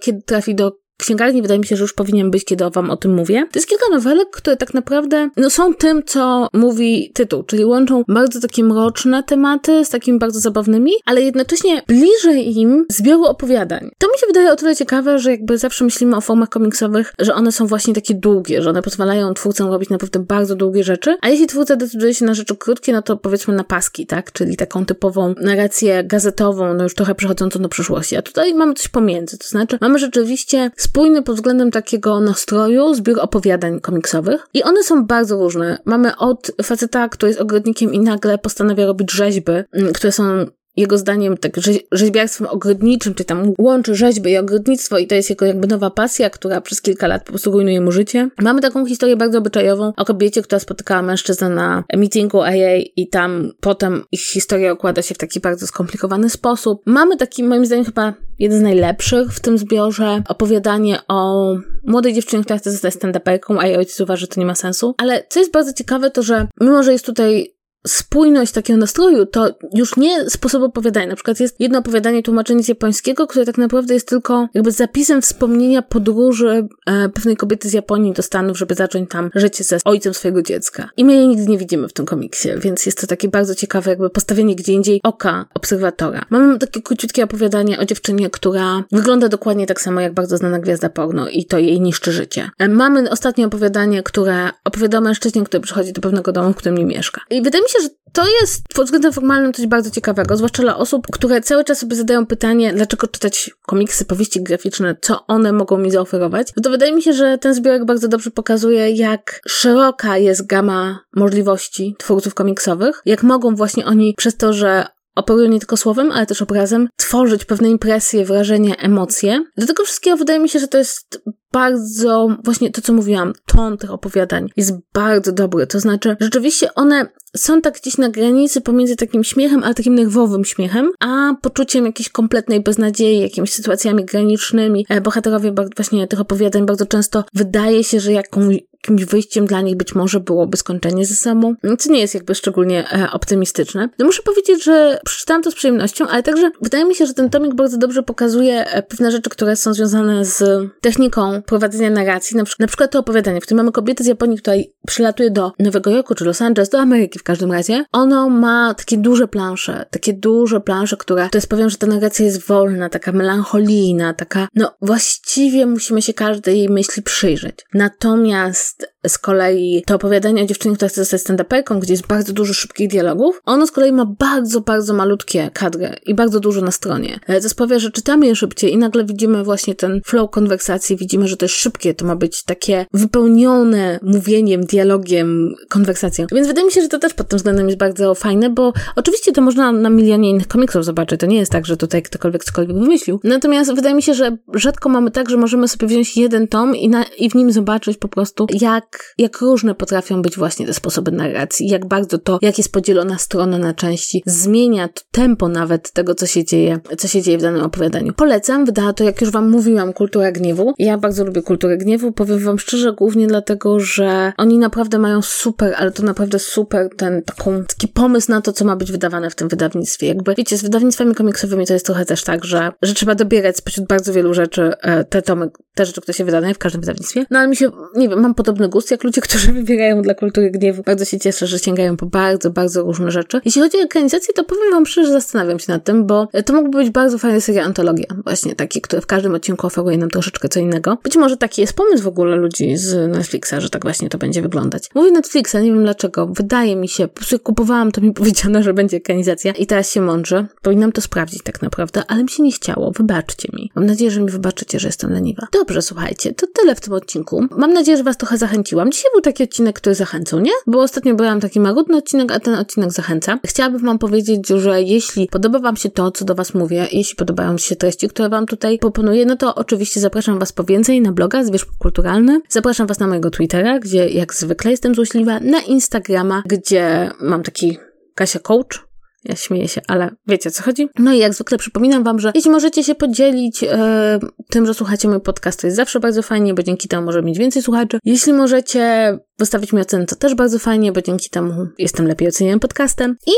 kiedy 0.00 0.22
trafi 0.22 0.54
do 0.54 0.72
księgarni 0.98 1.42
wydaje 1.42 1.60
mi 1.60 1.66
się, 1.66 1.76
że 1.76 1.82
już 1.82 1.92
powinien 1.92 2.30
być, 2.30 2.44
kiedy 2.44 2.70
wam 2.70 2.90
o 2.90 2.96
tym 2.96 3.14
mówię. 3.14 3.46
To 3.52 3.58
jest 3.58 3.68
kilka 3.68 3.86
nowelek, 3.90 4.30
które 4.30 4.56
tak 4.56 4.74
naprawdę 4.74 5.30
no, 5.36 5.50
są 5.50 5.74
tym, 5.74 6.02
co 6.06 6.48
mówi 6.52 7.10
tytuł, 7.14 7.42
czyli 7.42 7.64
łączą 7.64 8.02
bardzo 8.08 8.40
takie 8.40 8.64
mroczne 8.64 9.22
tematy 9.22 9.84
z 9.84 9.90
takimi 9.90 10.18
bardzo 10.18 10.40
zabawnymi, 10.40 10.92
ale 11.04 11.22
jednocześnie 11.22 11.82
bliżej 11.86 12.58
im 12.58 12.86
zbioru 12.90 13.24
opowiadań. 13.24 13.90
To 13.98 14.06
mi 14.06 14.18
się 14.18 14.26
wydaje 14.26 14.52
o 14.52 14.56
tyle 14.56 14.76
ciekawe, 14.76 15.18
że 15.18 15.30
jakby 15.30 15.58
zawsze 15.58 15.84
myślimy 15.84 16.16
o 16.16 16.20
formach 16.20 16.48
komiksowych, 16.48 17.12
że 17.18 17.34
one 17.34 17.52
są 17.52 17.66
właśnie 17.66 17.94
takie 17.94 18.14
długie, 18.14 18.62
że 18.62 18.70
one 18.70 18.82
pozwalają 18.82 19.34
twórcom 19.34 19.70
robić 19.70 19.90
naprawdę 19.90 20.18
bardzo 20.18 20.56
długie 20.56 20.84
rzeczy, 20.84 21.16
a 21.20 21.28
jeśli 21.28 21.46
twórca 21.46 21.76
decyduje 21.76 22.14
się 22.14 22.24
na 22.24 22.34
rzeczy 22.34 22.56
krótkie, 22.56 22.92
no 22.92 23.02
to 23.02 23.16
powiedzmy 23.16 23.54
na 23.54 23.64
paski, 23.64 24.06
tak? 24.06 24.32
Czyli 24.32 24.56
taką 24.56 24.86
typową 24.86 25.34
narrację 25.40 26.04
gazetową, 26.04 26.74
no 26.74 26.82
już 26.82 26.94
trochę 26.94 27.14
przechodzącą 27.14 27.58
do 27.58 27.68
przyszłości. 27.68 28.16
A 28.16 28.22
tutaj 28.22 28.54
mamy 28.54 28.74
coś 28.74 28.88
pomiędzy, 28.88 29.38
to 29.38 29.48
znaczy 29.48 29.78
mamy 29.80 29.98
rzeczywiście 29.98 30.70
spójny 30.88 31.22
pod 31.22 31.36
względem 31.36 31.70
takiego 31.70 32.20
nastroju 32.20 32.94
zbiór 32.94 33.20
opowiadań 33.20 33.80
komiksowych 33.80 34.46
i 34.54 34.62
one 34.62 34.82
są 34.82 35.06
bardzo 35.06 35.38
różne. 35.38 35.78
Mamy 35.84 36.16
od 36.16 36.50
faceta, 36.62 37.08
który 37.08 37.30
jest 37.30 37.40
ogrodnikiem 37.40 37.94
i 37.94 37.98
nagle 37.98 38.38
postanawia 38.38 38.86
robić 38.86 39.12
rzeźby, 39.12 39.52
mm, 39.72 39.92
które 39.92 40.12
są 40.12 40.46
jego 40.76 40.98
zdaniem 40.98 41.36
tak 41.36 41.52
rzeźbiarstwem 41.92 42.46
ogrodniczym, 42.46 43.14
czy 43.14 43.24
tam 43.24 43.52
łączy 43.58 43.94
rzeźby 43.94 44.30
i 44.30 44.36
ogrodnictwo 44.36 44.98
i 44.98 45.06
to 45.06 45.14
jest 45.14 45.30
jego 45.30 45.46
jakby 45.46 45.66
nowa 45.66 45.90
pasja, 45.90 46.30
która 46.30 46.60
przez 46.60 46.82
kilka 46.82 47.06
lat 47.06 47.24
po 47.24 47.32
prostu 47.32 47.50
rujnuje 47.50 47.80
mu 47.80 47.92
życie. 47.92 48.28
Mamy 48.42 48.60
taką 48.60 48.86
historię 48.86 49.16
bardzo 49.16 49.38
obyczajową 49.38 49.92
o 49.96 50.04
kobiecie, 50.04 50.42
która 50.42 50.58
spotykała 50.58 51.02
mężczyznę 51.02 51.48
na 51.48 51.84
meetingu 51.96 52.42
AA 52.42 52.76
i 52.96 53.08
tam 53.08 53.50
potem 53.60 54.04
ich 54.12 54.20
historia 54.20 54.72
układa 54.72 55.02
się 55.02 55.14
w 55.14 55.18
taki 55.18 55.40
bardzo 55.40 55.66
skomplikowany 55.66 56.30
sposób. 56.30 56.82
Mamy 56.86 57.16
taki, 57.16 57.44
moim 57.44 57.66
zdaniem, 57.66 57.84
chyba 57.84 58.14
jeden 58.38 58.58
z 58.58 58.62
najlepszych 58.62 59.32
w 59.32 59.40
tym 59.40 59.58
zbiorze 59.58 60.22
opowiadanie 60.28 60.98
o 61.08 61.54
młodej 61.86 62.14
dziewczynie, 62.14 62.42
która 62.42 62.58
chce 62.58 62.70
zostać 62.70 62.94
stand-uperką, 62.94 63.56
a 63.58 63.66
jej 63.66 63.76
ojciec 63.76 64.00
uważa, 64.00 64.20
że 64.20 64.26
to 64.26 64.40
nie 64.40 64.46
ma 64.46 64.54
sensu. 64.54 64.94
Ale 64.98 65.24
co 65.28 65.40
jest 65.40 65.52
bardzo 65.52 65.72
ciekawe, 65.72 66.10
to 66.10 66.22
że 66.22 66.46
mimo, 66.60 66.82
że 66.82 66.92
jest 66.92 67.06
tutaj 67.06 67.57
spójność 67.86 68.52
takiego 68.52 68.78
nastroju, 68.78 69.26
to 69.26 69.50
już 69.74 69.96
nie 69.96 70.30
sposób 70.30 70.62
opowiadania. 70.62 71.06
Na 71.06 71.14
przykład 71.14 71.40
jest 71.40 71.60
jedno 71.60 71.78
opowiadanie 71.78 72.22
tłumaczenie 72.22 72.62
z 72.62 72.68
japońskiego, 72.68 73.26
które 73.26 73.44
tak 73.44 73.58
naprawdę 73.58 73.94
jest 73.94 74.08
tylko 74.08 74.48
jakby 74.54 74.72
zapisem 74.72 75.22
wspomnienia 75.22 75.82
podróży 75.82 76.68
e, 76.86 77.08
pewnej 77.08 77.36
kobiety 77.36 77.68
z 77.68 77.72
Japonii 77.72 78.12
do 78.12 78.22
Stanów, 78.22 78.58
żeby 78.58 78.74
zacząć 78.74 79.10
tam 79.10 79.30
życie 79.34 79.64
ze 79.64 79.78
ojcem 79.84 80.14
swojego 80.14 80.42
dziecka. 80.42 80.90
I 80.96 81.04
my 81.04 81.14
jej 81.14 81.28
nigdy 81.28 81.46
nie 81.46 81.58
widzimy 81.58 81.88
w 81.88 81.92
tym 81.92 82.06
komiksie, 82.06 82.48
więc 82.58 82.86
jest 82.86 83.00
to 83.00 83.06
takie 83.06 83.28
bardzo 83.28 83.54
ciekawe 83.54 83.90
jakby 83.90 84.10
postawienie 84.10 84.56
gdzie 84.56 84.72
indziej 84.72 85.00
oka 85.02 85.46
obserwatora. 85.54 86.24
Mamy 86.30 86.58
takie 86.58 86.82
króciutkie 86.82 87.24
opowiadanie 87.24 87.78
o 87.78 87.84
dziewczynie, 87.84 88.30
która 88.30 88.84
wygląda 88.92 89.28
dokładnie 89.28 89.66
tak 89.66 89.80
samo 89.80 90.00
jak 90.00 90.14
bardzo 90.14 90.36
znana 90.36 90.58
gwiazda 90.58 90.90
porno 90.90 91.28
i 91.28 91.44
to 91.44 91.58
jej 91.58 91.80
niszczy 91.80 92.12
życie. 92.12 92.50
E, 92.58 92.68
mamy 92.68 93.10
ostatnie 93.10 93.46
opowiadanie, 93.46 94.02
które 94.02 94.50
opowiada 94.64 94.98
o 94.98 95.00
mężczyźnie, 95.00 95.44
który 95.44 95.60
przychodzi 95.60 95.92
do 95.92 96.00
pewnego 96.00 96.32
domu, 96.32 96.52
w 96.52 96.56
którym 96.56 96.78
nie 96.78 96.86
mieszka. 96.86 97.20
I 97.30 97.42
wydaje 97.42 97.64
mi 97.64 97.67
się, 97.68 97.78
że 97.82 97.88
to 98.12 98.24
jest 98.40 98.62
pod 98.74 98.84
względem 98.84 99.12
formalnym 99.12 99.52
coś 99.52 99.66
bardzo 99.66 99.90
ciekawego, 99.90 100.36
zwłaszcza 100.36 100.62
dla 100.62 100.76
osób, 100.76 101.06
które 101.12 101.40
cały 101.40 101.64
czas 101.64 101.78
sobie 101.78 101.96
zadają 101.96 102.26
pytanie, 102.26 102.72
dlaczego 102.72 103.06
czytać 103.06 103.50
komiksy, 103.66 104.04
powieści 104.04 104.42
graficzne, 104.42 104.96
co 105.02 105.26
one 105.26 105.52
mogą 105.52 105.78
mi 105.78 105.90
zaoferować. 105.90 106.48
No 106.56 106.62
to 106.62 106.70
wydaje 106.70 106.92
mi 106.92 107.02
się, 107.02 107.12
że 107.12 107.38
ten 107.38 107.54
zbiorek 107.54 107.84
bardzo 107.84 108.08
dobrze 108.08 108.30
pokazuje, 108.30 108.90
jak 108.90 109.40
szeroka 109.48 110.18
jest 110.18 110.46
gama 110.46 111.00
możliwości 111.16 111.96
twórców 111.98 112.34
komiksowych, 112.34 113.02
jak 113.04 113.22
mogą 113.22 113.54
właśnie 113.54 113.86
oni 113.86 114.14
przez 114.16 114.36
to, 114.36 114.52
że 114.52 114.86
operują 115.18 115.48
nie 115.48 115.58
tylko 115.58 115.76
słowem, 115.76 116.12
ale 116.12 116.26
też 116.26 116.42
obrazem, 116.42 116.88
tworzyć 116.96 117.44
pewne 117.44 117.68
impresje, 117.68 118.24
wrażenia, 118.24 118.76
emocje. 118.76 119.44
Do 119.56 119.66
tego 119.66 119.84
wszystkiego 119.84 120.16
wydaje 120.16 120.40
mi 120.40 120.48
się, 120.48 120.58
że 120.58 120.68
to 120.68 120.78
jest 120.78 121.22
bardzo, 121.52 122.36
właśnie 122.44 122.70
to 122.70 122.82
co 122.82 122.92
mówiłam, 122.92 123.32
ton 123.46 123.78
tych 123.78 123.90
opowiadań 123.90 124.48
jest 124.56 124.72
bardzo 124.94 125.32
dobry. 125.32 125.66
To 125.66 125.80
znaczy, 125.80 126.16
rzeczywiście 126.20 126.74
one 126.74 127.06
są 127.36 127.60
tak 127.60 127.80
gdzieś 127.80 127.98
na 127.98 128.08
granicy 128.08 128.60
pomiędzy 128.60 128.96
takim 128.96 129.24
śmiechem, 129.24 129.64
ale 129.64 129.74
takim 129.74 129.94
nerwowym 129.94 130.44
śmiechem, 130.44 130.90
a 131.00 131.34
poczuciem 131.42 131.86
jakiejś 131.86 132.08
kompletnej 132.08 132.60
beznadziei, 132.60 133.20
jakimiś 133.20 133.52
sytuacjami 133.52 134.04
granicznymi. 134.04 134.86
E, 134.88 135.00
bohaterowie 135.00 135.52
właśnie 135.76 136.06
tych 136.06 136.20
opowiadań 136.20 136.66
bardzo 136.66 136.86
często 136.86 137.24
wydaje 137.34 137.84
się, 137.84 138.00
że 138.00 138.12
jakąś 138.12 138.58
jakimś 138.82 139.04
wyjściem 139.04 139.46
dla 139.46 139.60
nich 139.60 139.76
być 139.76 139.94
może 139.94 140.20
byłoby 140.20 140.56
skończenie 140.56 141.06
ze 141.06 141.14
sobą, 141.14 141.54
co 141.78 141.92
nie 141.92 142.00
jest 142.00 142.14
jakby 142.14 142.34
szczególnie 142.34 142.92
e, 142.92 143.10
optymistyczne. 143.12 143.88
No 143.98 144.06
muszę 144.06 144.22
powiedzieć, 144.22 144.64
że 144.64 145.00
przeczytałam 145.04 145.42
to 145.42 145.50
z 145.50 145.54
przyjemnością, 145.54 146.08
ale 146.08 146.22
także 146.22 146.50
wydaje 146.62 146.84
mi 146.84 146.94
się, 146.94 147.06
że 147.06 147.14
ten 147.14 147.30
tomik 147.30 147.54
bardzo 147.54 147.78
dobrze 147.78 148.02
pokazuje 148.02 148.66
e, 148.66 148.82
pewne 148.82 149.10
rzeczy, 149.10 149.30
które 149.30 149.56
są 149.56 149.74
związane 149.74 150.24
z 150.24 150.68
techniką 150.80 151.42
prowadzenia 151.42 151.90
narracji, 151.90 152.36
na, 152.36 152.44
przykład, 152.44 152.60
na 152.60 152.66
przykład 152.66 152.90
to 152.90 152.98
opowiadanie, 152.98 153.40
w 153.40 153.44
którym 153.44 153.56
mamy 153.56 153.72
kobietę 153.72 154.04
z 154.04 154.06
Japonii, 154.06 154.38
która 154.38 154.56
przylatuje 154.86 155.30
do 155.30 155.52
Nowego 155.58 155.90
Jorku 155.90 156.14
czy 156.14 156.24
Los 156.24 156.42
Angeles, 156.42 156.68
do 156.68 156.78
Ameryki 156.78 157.18
w 157.18 157.22
każdym 157.22 157.52
razie. 157.52 157.84
Ono 157.92 158.28
ma 158.28 158.74
takie 158.74 158.96
duże 158.98 159.28
plansze, 159.28 159.86
takie 159.90 160.12
duże 160.12 160.60
plansze, 160.60 160.96
które, 160.96 161.28
to 161.28 161.38
jest 161.38 161.48
powiem, 161.48 161.70
że 161.70 161.76
ta 161.76 161.86
narracja 161.86 162.24
jest 162.24 162.46
wolna, 162.46 162.88
taka 162.88 163.12
melancholijna, 163.12 164.14
taka, 164.14 164.48
no 164.54 164.74
właściwie 164.82 165.66
musimy 165.66 166.02
się 166.02 166.14
każdej 166.14 166.58
jej 166.58 166.68
myśli 166.68 167.02
przyjrzeć. 167.02 167.66
Natomiast 167.74 168.77
z 169.06 169.18
kolei 169.18 169.82
to 169.86 169.94
opowiadanie 169.94 170.42
o 170.42 170.46
dziewczynie, 170.46 170.74
która 170.74 170.88
chce 170.88 171.00
zostać 171.00 171.22
stand-uperką, 171.22 171.78
gdzie 171.78 171.92
jest 171.92 172.06
bardzo 172.06 172.32
dużo 172.32 172.54
szybkich 172.54 172.88
dialogów, 172.88 173.42
ono 173.44 173.66
z 173.66 173.70
kolei 173.70 173.92
ma 173.92 174.06
bardzo, 174.06 174.60
bardzo 174.60 174.94
malutkie 174.94 175.50
kadry 175.54 175.96
i 176.06 176.14
bardzo 176.14 176.40
dużo 176.40 176.60
na 176.60 176.70
stronie. 176.70 177.20
To 177.26 177.32
e, 177.32 177.40
sprawia, 177.40 177.78
że 177.78 177.90
czytamy 177.90 178.26
je 178.26 178.36
szybciej 178.36 178.72
i 178.72 178.76
nagle 178.76 179.04
widzimy 179.04 179.44
właśnie 179.44 179.74
ten 179.74 180.00
flow 180.04 180.30
konwersacji, 180.30 180.96
widzimy, 180.96 181.28
że 181.28 181.36
to 181.36 181.44
jest 181.44 181.54
szybkie, 181.54 181.94
to 181.94 182.04
ma 182.06 182.16
być 182.16 182.44
takie 182.44 182.86
wypełnione 182.94 184.00
mówieniem, 184.02 184.66
dialogiem, 184.66 185.54
konwersacją. 185.68 186.26
Więc 186.32 186.46
wydaje 186.46 186.66
mi 186.66 186.72
się, 186.72 186.82
że 186.82 186.88
to 186.88 186.98
też 186.98 187.14
pod 187.14 187.28
tym 187.28 187.36
względem 187.36 187.66
jest 187.66 187.78
bardzo 187.78 188.14
fajne, 188.14 188.50
bo 188.50 188.72
oczywiście 188.96 189.32
to 189.32 189.42
można 189.42 189.72
na 189.72 189.90
milionie 189.90 190.30
innych 190.30 190.48
komiksów 190.48 190.84
zobaczyć. 190.84 191.20
To 191.20 191.26
nie 191.26 191.36
jest 191.36 191.52
tak, 191.52 191.66
że 191.66 191.76
tutaj 191.76 192.02
ktokolwiek 192.02 192.44
cokolwiek 192.44 192.76
wymyślił. 192.76 193.20
Natomiast 193.24 193.74
wydaje 193.74 193.94
mi 193.94 194.02
się, 194.02 194.14
że 194.14 194.36
rzadko 194.54 194.88
mamy 194.88 195.10
tak, 195.10 195.30
że 195.30 195.36
możemy 195.36 195.68
sobie 195.68 195.86
wziąć 195.86 196.16
jeden 196.16 196.48
tom 196.48 196.76
i, 196.76 196.88
na, 196.88 197.04
i 197.18 197.30
w 197.30 197.34
nim 197.34 197.52
zobaczyć 197.52 197.96
po 197.96 198.08
prostu, 198.08 198.46
jak, 198.60 199.14
jak 199.18 199.40
różne 199.40 199.74
potrafią 199.74 200.22
być 200.22 200.36
właśnie 200.36 200.66
te 200.66 200.74
sposoby 200.74 201.12
narracji, 201.12 201.68
jak 201.68 201.86
bardzo 201.86 202.18
to, 202.18 202.38
jak 202.42 202.58
jest 202.58 202.72
podzielona 202.72 203.18
strona 203.18 203.58
na 203.58 203.74
części, 203.74 204.22
zmienia 204.26 204.88
tempo 205.10 205.48
nawet 205.48 205.92
tego, 205.92 206.14
co 206.14 206.26
się 206.26 206.44
dzieje, 206.44 206.80
co 206.98 207.08
się 207.08 207.22
dzieje 207.22 207.38
w 207.38 207.42
danym 207.42 207.62
opowiadaniu. 207.62 208.12
Polecam, 208.12 208.64
wydała 208.64 208.92
to, 208.92 209.04
jak 209.04 209.20
już 209.20 209.30
wam 209.30 209.50
mówiłam, 209.50 209.92
Kultura 209.92 210.32
Gniewu. 210.32 210.74
Ja 210.78 210.98
bardzo 210.98 211.24
lubię 211.24 211.42
Kulturę 211.42 211.76
Gniewu, 211.76 212.12
powiem 212.12 212.38
wam 212.38 212.58
szczerze, 212.58 212.92
głównie 212.92 213.26
dlatego, 213.26 213.80
że 213.80 214.32
oni 214.36 214.58
naprawdę 214.58 214.98
mają 214.98 215.22
super, 215.22 215.74
ale 215.76 215.90
to 215.90 216.02
naprawdę 216.02 216.38
super 216.38 216.88
ten 216.96 217.22
taką, 217.22 217.64
taki 217.64 217.88
pomysł 217.88 218.30
na 218.30 218.40
to, 218.40 218.52
co 218.52 218.64
ma 218.64 218.76
być 218.76 218.92
wydawane 218.92 219.30
w 219.30 219.34
tym 219.34 219.48
wydawnictwie. 219.48 220.06
Jakby, 220.06 220.34
wiecie, 220.34 220.58
z 220.58 220.62
wydawnictwami 220.62 221.14
komiksowymi 221.14 221.66
to 221.66 221.72
jest 221.72 221.86
trochę 221.86 222.04
też 222.04 222.24
tak, 222.24 222.44
że, 222.44 222.72
że 222.82 222.94
trzeba 222.94 223.14
dobierać 223.14 223.56
spośród 223.56 223.86
bardzo 223.86 224.12
wielu 224.12 224.34
rzeczy 224.34 224.72
e, 224.82 225.04
te 225.04 225.22
tomy, 225.22 225.50
te 225.74 225.86
rzeczy, 225.86 226.00
które 226.00 226.14
się 226.14 226.24
wydają 226.24 226.54
w 226.54 226.58
każdym 226.58 226.80
wydawnictwie. 226.80 227.26
No 227.30 227.38
ale 227.38 227.48
mi 227.48 227.56
się, 227.56 227.70
nie 227.96 228.08
wiem, 228.08 228.20
mam 228.20 228.34
podobny 228.48 228.68
gust 228.68 228.90
jak 228.90 229.04
ludzie, 229.04 229.20
którzy 229.28 229.52
wybierają 229.52 230.02
dla 230.02 230.14
kultury 230.14 230.50
gniewu. 230.50 230.82
Bardzo 230.82 231.04
się 231.04 231.18
cieszę, 231.18 231.46
że 231.46 231.58
sięgają 231.58 231.96
po 231.96 232.06
bardzo, 232.06 232.50
bardzo 232.50 232.82
różne 232.82 233.10
rzeczy. 233.10 233.40
Jeśli 233.44 233.62
chodzi 233.62 233.76
o 233.78 233.80
ekranizację, 233.80 234.34
to 234.34 234.44
powiem 234.44 234.70
wam 234.70 234.86
szczerze, 234.86 235.12
zastanawiam 235.12 235.58
się 235.58 235.72
nad 235.72 235.84
tym, 235.84 236.06
bo 236.06 236.28
to 236.46 236.54
mógłby 236.54 236.78
być 236.78 236.90
bardzo 236.90 237.18
fajna 237.18 237.40
seria 237.40 237.64
antologia. 237.64 238.06
Właśnie 238.24 238.54
taki, 238.54 238.80
który 238.80 239.02
w 239.02 239.06
każdym 239.06 239.34
odcinku 239.34 239.66
oferuje 239.66 239.98
nam 239.98 240.10
troszeczkę 240.10 240.48
co 240.48 240.60
innego. 240.60 240.98
Być 241.02 241.16
może 241.16 241.36
taki 241.36 241.60
jest 241.60 241.72
pomysł 241.72 242.04
w 242.04 242.06
ogóle 242.06 242.36
ludzi 242.36 242.76
z 242.76 243.10
Netflixa, 243.10 243.54
że 243.58 243.70
tak 243.70 243.82
właśnie 243.82 244.08
to 244.08 244.18
będzie 244.18 244.42
wyglądać. 244.42 244.90
Mówię 244.94 245.10
Netflixa, 245.10 245.54
nie 245.54 245.72
wiem 245.72 245.82
dlaczego. 245.82 246.26
Wydaje 246.26 246.76
mi 246.76 246.88
się, 246.88 247.08
po 247.08 247.14
prostu 247.14 247.38
kupowałam, 247.38 247.92
to 247.92 248.00
mi 248.00 248.12
powiedziano, 248.20 248.62
że 248.62 248.74
będzie 248.74 248.96
ekranizacja 248.96 249.52
i 249.52 249.66
teraz 249.66 249.90
się 249.90 250.00
mądrze. 250.00 250.46
Powinnam 250.62 250.92
to 250.92 251.00
sprawdzić 251.00 251.42
tak 251.42 251.62
naprawdę, 251.62 252.02
ale 252.08 252.22
mi 252.22 252.28
się 252.28 252.42
nie 252.42 252.52
chciało. 252.52 252.90
Wybaczcie 252.90 253.48
mi. 253.52 253.70
Mam 253.74 253.86
nadzieję, 253.86 254.10
że 254.10 254.20
mi 254.20 254.30
wybaczycie, 254.30 254.80
że 254.80 254.88
jestem 254.88 255.12
leniwa. 255.12 255.46
Dobrze, 255.52 255.82
słuchajcie, 255.82 256.34
to 256.34 256.46
tyle 256.46 256.74
w 256.74 256.80
tym 256.80 256.92
odcinku. 256.92 257.44
Mam 257.50 257.72
nadzieję, 257.72 257.96
że 257.96 258.04
was 258.04 258.16
trochę 258.16 258.37
zachęciłam. 258.38 258.92
Dzisiaj 258.92 259.10
był 259.12 259.20
taki 259.20 259.44
odcinek, 259.44 259.76
który 259.76 259.94
zachęcał, 259.94 260.40
nie? 260.40 260.52
Bo 260.66 260.80
ostatnio 260.80 261.14
byłam 261.14 261.40
taki 261.40 261.60
marudny 261.60 261.96
odcinek, 261.96 262.32
a 262.32 262.40
ten 262.40 262.54
odcinek 262.54 262.92
zachęca. 262.92 263.38
Chciałabym 263.46 263.86
wam 263.86 263.98
powiedzieć, 263.98 264.48
że 264.48 264.82
jeśli 264.82 265.26
podoba 265.26 265.58
wam 265.58 265.76
się 265.76 265.90
to, 265.90 266.10
co 266.10 266.24
do 266.24 266.34
was 266.34 266.54
mówię, 266.54 266.88
jeśli 266.92 267.16
podobają 267.16 267.58
się 267.58 267.76
treści, 267.76 268.08
które 268.08 268.28
wam 268.28 268.46
tutaj 268.46 268.78
proponuję, 268.78 269.26
no 269.26 269.36
to 269.36 269.54
oczywiście 269.54 270.00
zapraszam 270.00 270.38
was 270.38 270.52
po 270.52 270.64
więcej 270.64 271.00
na 271.00 271.12
bloga 271.12 271.44
Zwierz 271.44 271.64
Kulturalny. 271.78 272.40
Zapraszam 272.48 272.86
was 272.86 272.98
na 272.98 273.06
mojego 273.06 273.30
Twittera, 273.30 273.78
gdzie 273.78 274.08
jak 274.08 274.34
zwykle 274.34 274.70
jestem 274.70 274.94
złośliwa, 274.94 275.40
na 275.40 275.60
Instagrama, 275.60 276.42
gdzie 276.46 277.10
mam 277.20 277.42
taki 277.42 277.78
Kasia 278.14 278.38
Coach, 278.38 278.87
ja 279.24 279.36
śmieję 279.36 279.68
się, 279.68 279.80
ale 279.86 280.10
wiecie 280.26 280.48
o 280.48 280.52
co 280.52 280.62
chodzi. 280.62 280.88
No 280.98 281.12
i 281.12 281.18
jak 281.18 281.34
zwykle 281.34 281.58
przypominam 281.58 282.04
Wam, 282.04 282.18
że 282.18 282.32
jeśli 282.34 282.50
możecie 282.50 282.84
się 282.84 282.94
podzielić 282.94 283.64
e, 283.64 284.18
tym, 284.50 284.66
że 284.66 284.74
słuchacie 284.74 285.08
mój 285.08 285.20
podcast, 285.20 285.60
to 285.60 285.66
jest 285.66 285.76
zawsze 285.76 286.00
bardzo 286.00 286.22
fajnie, 286.22 286.54
bo 286.54 286.62
dzięki 286.62 286.88
temu 286.88 287.06
może 287.06 287.22
mieć 287.22 287.38
więcej 287.38 287.62
słuchaczy. 287.62 287.98
Jeśli 288.04 288.32
możecie 288.32 289.18
wystawić 289.38 289.72
mi 289.72 289.80
ocenę, 289.80 290.06
to 290.06 290.16
też 290.16 290.34
bardzo 290.34 290.58
fajnie, 290.58 290.92
bo 290.92 291.02
dzięki 291.02 291.30
temu 291.30 291.66
jestem 291.78 292.06
lepiej 292.06 292.28
ocenianym 292.28 292.60
podcastem. 292.60 293.16
I 293.26 293.32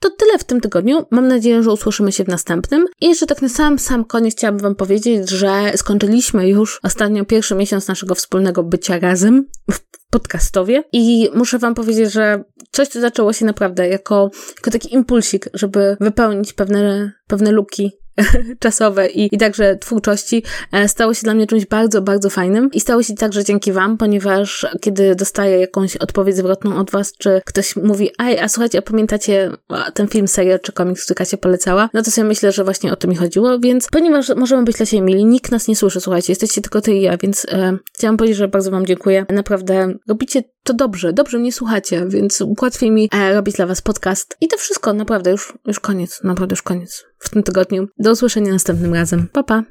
to 0.00 0.10
tyle 0.10 0.38
w 0.38 0.44
tym 0.44 0.60
tygodniu. 0.60 1.06
Mam 1.10 1.28
nadzieję, 1.28 1.62
że 1.62 1.72
usłyszymy 1.72 2.12
się 2.12 2.24
w 2.24 2.28
następnym. 2.28 2.86
I 3.00 3.06
jeszcze 3.06 3.26
tak 3.26 3.42
na 3.42 3.48
sam, 3.48 3.78
sam 3.78 4.04
koniec 4.04 4.34
chciałabym 4.34 4.62
Wam 4.62 4.74
powiedzieć, 4.74 5.30
że 5.30 5.72
skończyliśmy 5.76 6.48
już 6.48 6.80
ostatnio 6.82 7.24
pierwszy 7.24 7.54
miesiąc 7.54 7.88
naszego 7.88 8.14
wspólnego 8.14 8.62
bycia 8.62 8.98
razem 8.98 9.46
w 9.70 9.78
podcastowie 10.10 10.84
i 10.92 11.28
muszę 11.34 11.58
Wam 11.58 11.74
powiedzieć, 11.74 12.12
że 12.12 12.44
coś, 12.72 12.88
co 12.88 13.00
zaczęło 13.00 13.32
się 13.32 13.44
naprawdę 13.44 13.88
jako, 13.88 14.30
jako 14.56 14.70
taki 14.70 14.94
impulsik, 14.94 15.48
żeby 15.54 15.96
wypełnić 16.00 16.52
pewne, 16.52 17.12
pewne 17.26 17.52
luki 17.52 17.92
czasowe 18.60 19.08
i, 19.08 19.34
i 19.34 19.38
także 19.38 19.76
twórczości 19.76 20.42
e, 20.72 20.88
stało 20.88 21.14
się 21.14 21.22
dla 21.22 21.34
mnie 21.34 21.46
czymś 21.46 21.66
bardzo, 21.66 22.02
bardzo 22.02 22.30
fajnym 22.30 22.70
i 22.72 22.80
stało 22.80 23.02
się 23.02 23.14
także 23.14 23.44
dzięki 23.44 23.72
Wam, 23.72 23.98
ponieważ 23.98 24.66
kiedy 24.80 25.14
dostaję 25.14 25.58
jakąś 25.58 25.96
odpowiedź 25.96 26.36
zwrotną 26.36 26.76
od 26.76 26.90
Was, 26.90 27.12
czy 27.12 27.40
ktoś 27.44 27.76
mówi, 27.76 28.10
ej, 28.18 28.38
a 28.38 28.48
słuchajcie, 28.48 28.78
a 28.78 28.82
pamiętacie 28.82 29.50
ten 29.94 30.08
film, 30.08 30.28
serial 30.28 30.60
czy 30.60 30.72
komiks, 30.72 31.04
który 31.04 31.14
Kasia 31.14 31.36
polecała, 31.36 31.90
no 31.94 32.02
to 32.02 32.10
sobie 32.10 32.28
myślę, 32.28 32.52
że 32.52 32.64
właśnie 32.64 32.92
o 32.92 32.96
to 32.96 33.08
mi 33.08 33.16
chodziło, 33.16 33.58
więc 33.58 33.88
ponieważ 33.92 34.28
możemy 34.36 34.64
być 34.64 34.76
dla 34.76 34.86
siebie 34.86 35.02
mili, 35.02 35.24
nikt 35.24 35.50
nas 35.50 35.68
nie 35.68 35.76
słyszy, 35.76 36.00
słuchajcie, 36.00 36.32
jesteście 36.32 36.60
tylko 36.60 36.80
ty 36.80 36.92
i 36.94 37.02
ja, 37.02 37.16
więc 37.16 37.46
e, 37.52 37.78
chciałam 37.94 38.16
powiedzieć, 38.16 38.36
że 38.36 38.48
bardzo 38.48 38.70
Wam 38.70 38.86
dziękuję. 38.86 39.26
Naprawdę 39.30 39.94
robicie 40.08 40.42
to 40.68 40.74
dobrze, 40.74 41.12
dobrze 41.12 41.38
mnie 41.38 41.52
słuchacie, 41.52 42.06
więc 42.08 42.42
łatwiej 42.62 42.90
mi 42.90 43.08
e, 43.14 43.34
robić 43.34 43.56
dla 43.56 43.66
Was 43.66 43.82
podcast. 43.82 44.36
I 44.40 44.48
to 44.48 44.56
wszystko, 44.56 44.92
naprawdę, 44.92 45.30
już, 45.30 45.58
już 45.66 45.80
koniec, 45.80 46.20
naprawdę 46.24 46.52
już 46.52 46.62
koniec 46.62 47.04
w 47.18 47.30
tym 47.30 47.42
tygodniu. 47.42 47.88
Do 47.98 48.12
usłyszenia 48.12 48.52
następnym 48.52 48.94
razem. 48.94 49.28
Pa, 49.32 49.42
pa! 49.42 49.62